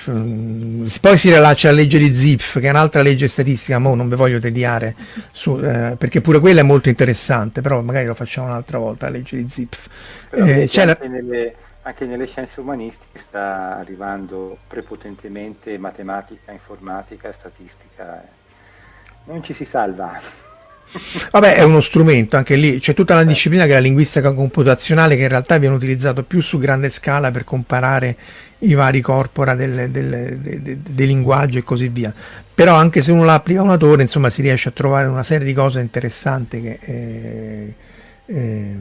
[1.01, 4.17] poi si rilaccia alla legge di Zipf, che è un'altra legge statistica, mo non vi
[4.17, 4.95] voglio tediare,
[5.33, 9.13] su, eh, perché pure quella è molto interessante, però magari lo facciamo un'altra volta, la
[9.13, 9.89] legge di Zipf.
[10.31, 10.99] Eh, anche, la...
[11.09, 18.23] nelle, anche nelle scienze umanistiche sta arrivando prepotentemente matematica, informatica, statistica,
[19.25, 20.48] non ci si salva.
[21.31, 25.17] Vabbè, è uno strumento, anche lì c'è tutta una disciplina che è la linguistica computazionale
[25.17, 28.17] che in realtà viene utilizzato più su grande scala per comparare
[28.61, 32.13] i vari corpora del, del, de, de, dei linguaggi e così via.
[32.55, 35.47] Però anche se uno l'applica a un autore, insomma, si riesce a trovare una serie
[35.47, 36.79] di cose interessanti che...
[36.81, 37.75] Eh,
[38.27, 38.77] eh,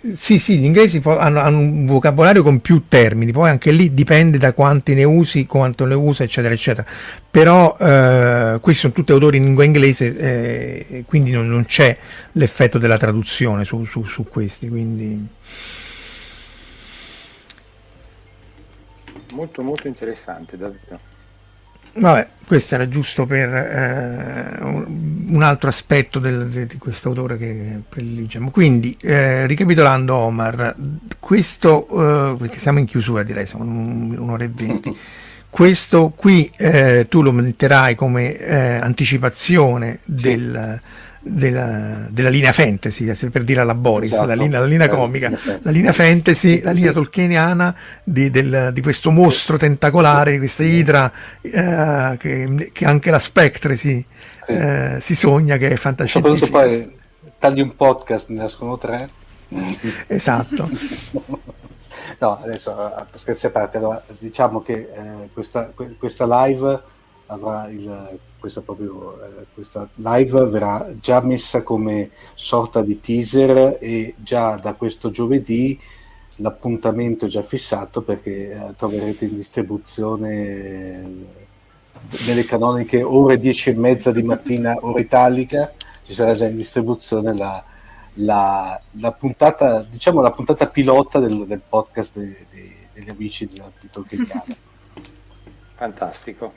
[0.00, 4.38] sì, sì, gli inglesi hanno, hanno, un vocabolario con più termini, poi anche lì dipende
[4.38, 6.88] da quanti ne usi, quanto ne usa, eccetera, eccetera.
[7.28, 11.96] Però eh, questi sono tutti autori in lingua inglese, eh, quindi non, non, c'è
[12.32, 14.68] l'effetto della traduzione su, su, su questi.
[14.68, 15.26] Quindi...
[19.32, 21.17] Molto, molto interessante, davvero.
[22.00, 27.80] Vabbè, questo era giusto per eh, un altro aspetto del, de, di questo autore che
[27.88, 28.50] prediligiamo.
[28.50, 30.74] Quindi, eh, ricapitolando Omar,
[31.18, 34.96] questo, eh, perché siamo in chiusura direi, siamo un'ora e venti,
[35.50, 40.80] questo qui eh, tu lo metterai come eh, anticipazione del
[41.28, 45.30] della, della, linea fantasy, eh, per dire alla Boris, esatto, la, linea, la linea comica,
[45.62, 51.12] la linea fantasy, la linea tolkieniana di, del, di questo mostro tentacolare, di questa idra
[51.40, 54.04] eh, che, che, anche la Spectre si,
[54.44, 54.52] sì.
[54.52, 56.46] eh, si sogna che è fantascientifica.
[56.46, 56.98] Soprattutto poi
[57.38, 59.08] tagli un podcast, ne nascono tre.
[60.08, 60.68] esatto.
[62.18, 62.74] no, adesso
[63.14, 66.80] scherzi a parte, allora, diciamo che eh, questa, questa live
[67.26, 74.14] avrà il questa, proprio, eh, questa live verrà già messa come sorta di teaser e
[74.18, 75.78] già da questo giovedì
[76.36, 81.46] l'appuntamento è già fissato perché eh, troverete in distribuzione
[82.26, 85.70] nelle canoniche ore 10 e mezza di mattina, ora italica,
[86.04, 87.62] ci sarà già in distribuzione la,
[88.14, 93.60] la, la puntata, diciamo la puntata pilota del, del podcast de, de, degli amici di,
[93.80, 94.56] di Tolkieniana.
[95.74, 96.54] Fantastico.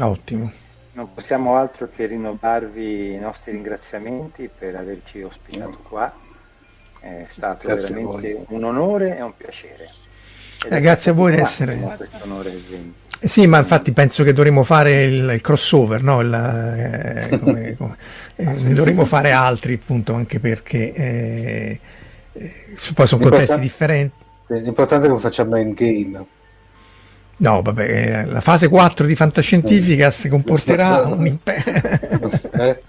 [0.00, 0.52] Ottimo.
[0.94, 6.12] Non possiamo altro che rinnovarvi i nostri ringraziamenti per averci ospitato qua.
[7.00, 9.90] È stato grazie veramente un onore e un piacere.
[10.70, 11.98] Eh, grazie a voi di essere.
[13.18, 16.20] Eh sì, ma infatti penso che dovremmo fare il, il crossover, no?
[16.20, 17.96] il, eh, come, come,
[18.36, 21.80] eh, ne dovremmo fare altri, appunto, anche perché eh,
[22.94, 24.14] poi sono contesti differenti.
[24.48, 26.24] L'importante è che lo facciamo in game.
[27.36, 31.62] No, vabbè, la fase 4 di Fantascientificas comporterà un impegno.
[32.52, 32.82] eh?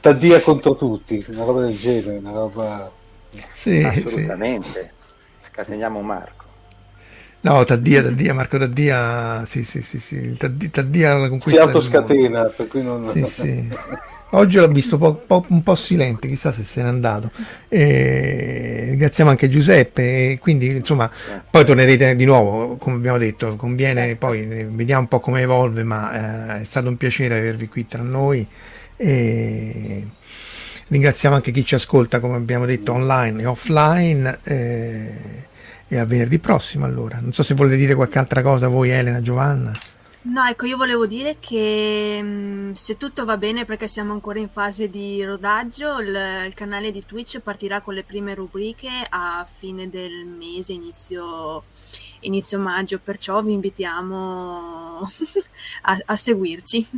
[0.00, 2.90] Taddia contro tutti, una roba del genere, una roba...
[3.52, 4.92] Sì, Assolutamente.
[5.40, 5.48] Sì.
[5.50, 6.44] Scateniamo Marco.
[7.42, 10.34] No, Taddia, Taddia, Marco Taddia, sì, sì, sì, sì.
[10.36, 11.60] Taddia, Taddia la conquista.
[11.60, 13.10] Si autoscatena, per cui non...
[13.12, 13.68] Sì, sì.
[14.34, 17.30] Oggi l'ho visto po', po', un po' silente, chissà se se n'è andato.
[17.68, 21.10] E ringraziamo anche Giuseppe, e quindi insomma,
[21.50, 26.56] poi tornerete di nuovo, come abbiamo detto, conviene poi vediamo un po' come evolve, ma
[26.58, 28.46] eh, è stato un piacere avervi qui tra noi.
[28.96, 30.06] E
[30.88, 34.38] ringraziamo anche chi ci ascolta, come abbiamo detto, online e offline.
[34.44, 35.50] Eh,
[35.88, 37.18] e a venerdì prossimo allora.
[37.20, 39.72] Non so se volete dire qualche altra cosa voi, Elena, Giovanna.
[40.24, 44.88] No, ecco, io volevo dire che se tutto va bene, perché siamo ancora in fase
[44.88, 46.14] di rodaggio, il,
[46.46, 51.64] il, canale di Twitch partirà con le prime rubriche a fine del mese, inizio,
[52.20, 55.00] inizio maggio, perciò vi invitiamo
[55.82, 56.88] a, a seguirci.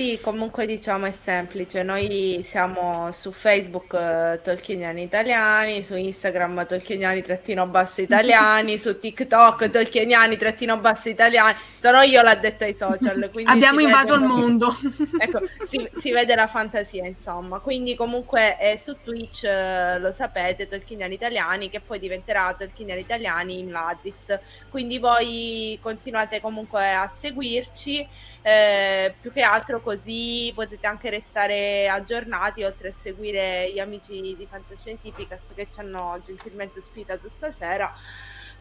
[0.00, 7.20] Sì, comunque diciamo è semplice, noi siamo su Facebook eh, Tolkieniani Italiani, su Instagram Tolkieniani
[7.20, 13.30] trattino basso italiani, su TikTok Tolkieniani trattino basso italiani, sono io l'ha detta ai social.
[13.44, 14.74] Abbiamo invaso il mondo.
[15.20, 20.66] ecco, si, si, vede la fantasia insomma, quindi comunque eh, su Twitch eh, lo sapete
[20.66, 24.38] Tolkieniani Italiani che poi diventerà Tolkieniani Italiani in Ladris,
[24.70, 28.08] quindi voi continuate comunque a seguirci
[28.42, 34.46] eh, più che altro così potete anche restare aggiornati oltre a seguire gli amici di
[34.48, 37.92] Fantascientificas che ci hanno gentilmente ospitato stasera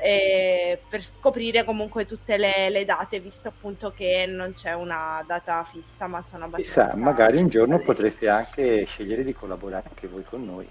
[0.02, 5.66] eh, per scoprire comunque tutte le, le, date visto appunto che non c'è una data
[5.70, 10.24] fissa ma sono abbastanza chissà magari un giorno potreste anche scegliere di collaborare anche voi
[10.24, 10.68] con noi.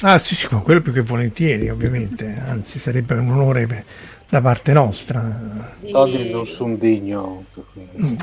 [0.00, 2.36] Ah sì sì quello più che volentieri ovviamente.
[2.46, 3.82] Anzi sarebbe un onore per
[4.28, 5.74] da parte nostra.
[5.90, 7.44] Togli non sono degno.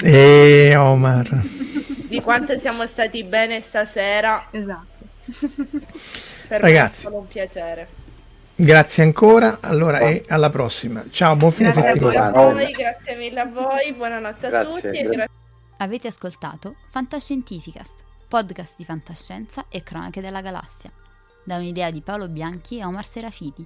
[0.04, 1.42] E Omar.
[2.08, 4.48] Di quanto siamo stati bene stasera.
[4.52, 4.92] Esatto.
[6.48, 7.08] per Ragazzi.
[7.08, 7.88] me è un piacere.
[8.56, 11.04] Grazie ancora, allora e alla prossima.
[11.10, 12.28] Ciao, buon fine grazie settimana.
[12.28, 14.72] A voi, grazie mille a voi, buonanotte grazie.
[14.72, 15.04] a tutti.
[15.16, 15.28] Gra-
[15.78, 17.94] Avete ascoltato Fantascientificast,
[18.28, 20.92] podcast di fantascienza e cronache della galassia,
[21.44, 23.66] da un'idea di Paolo Bianchi e Omar Serafiti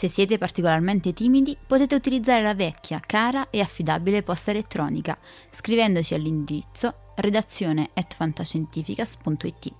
[0.00, 5.18] Se siete particolarmente timidi, potete utilizzare la vecchia, cara e affidabile posta elettronica,
[5.50, 9.74] scrivendoci all'indirizzo redazione fantascientificas.it.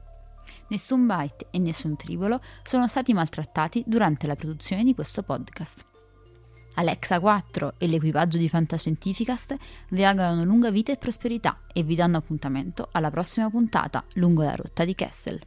[0.69, 5.96] Nessun byte e nessun tribolo sono stati maltrattati durante la produzione di questo podcast.
[6.79, 9.55] Alexa 4 e l'equipaggio di Fantascientificast
[9.89, 14.53] vi augurano lunga vita e prosperità e vi danno appuntamento alla prossima puntata lungo la
[14.53, 15.41] rotta di Kessel.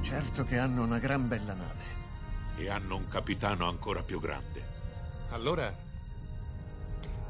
[0.00, 1.90] Certo che hanno una gran bella nave.
[2.56, 4.62] E hanno un capitano ancora più grande.
[5.30, 5.72] Allora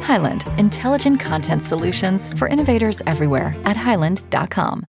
[0.00, 4.78] Highland, intelligent content solutions for innovators everywhere at highland.com.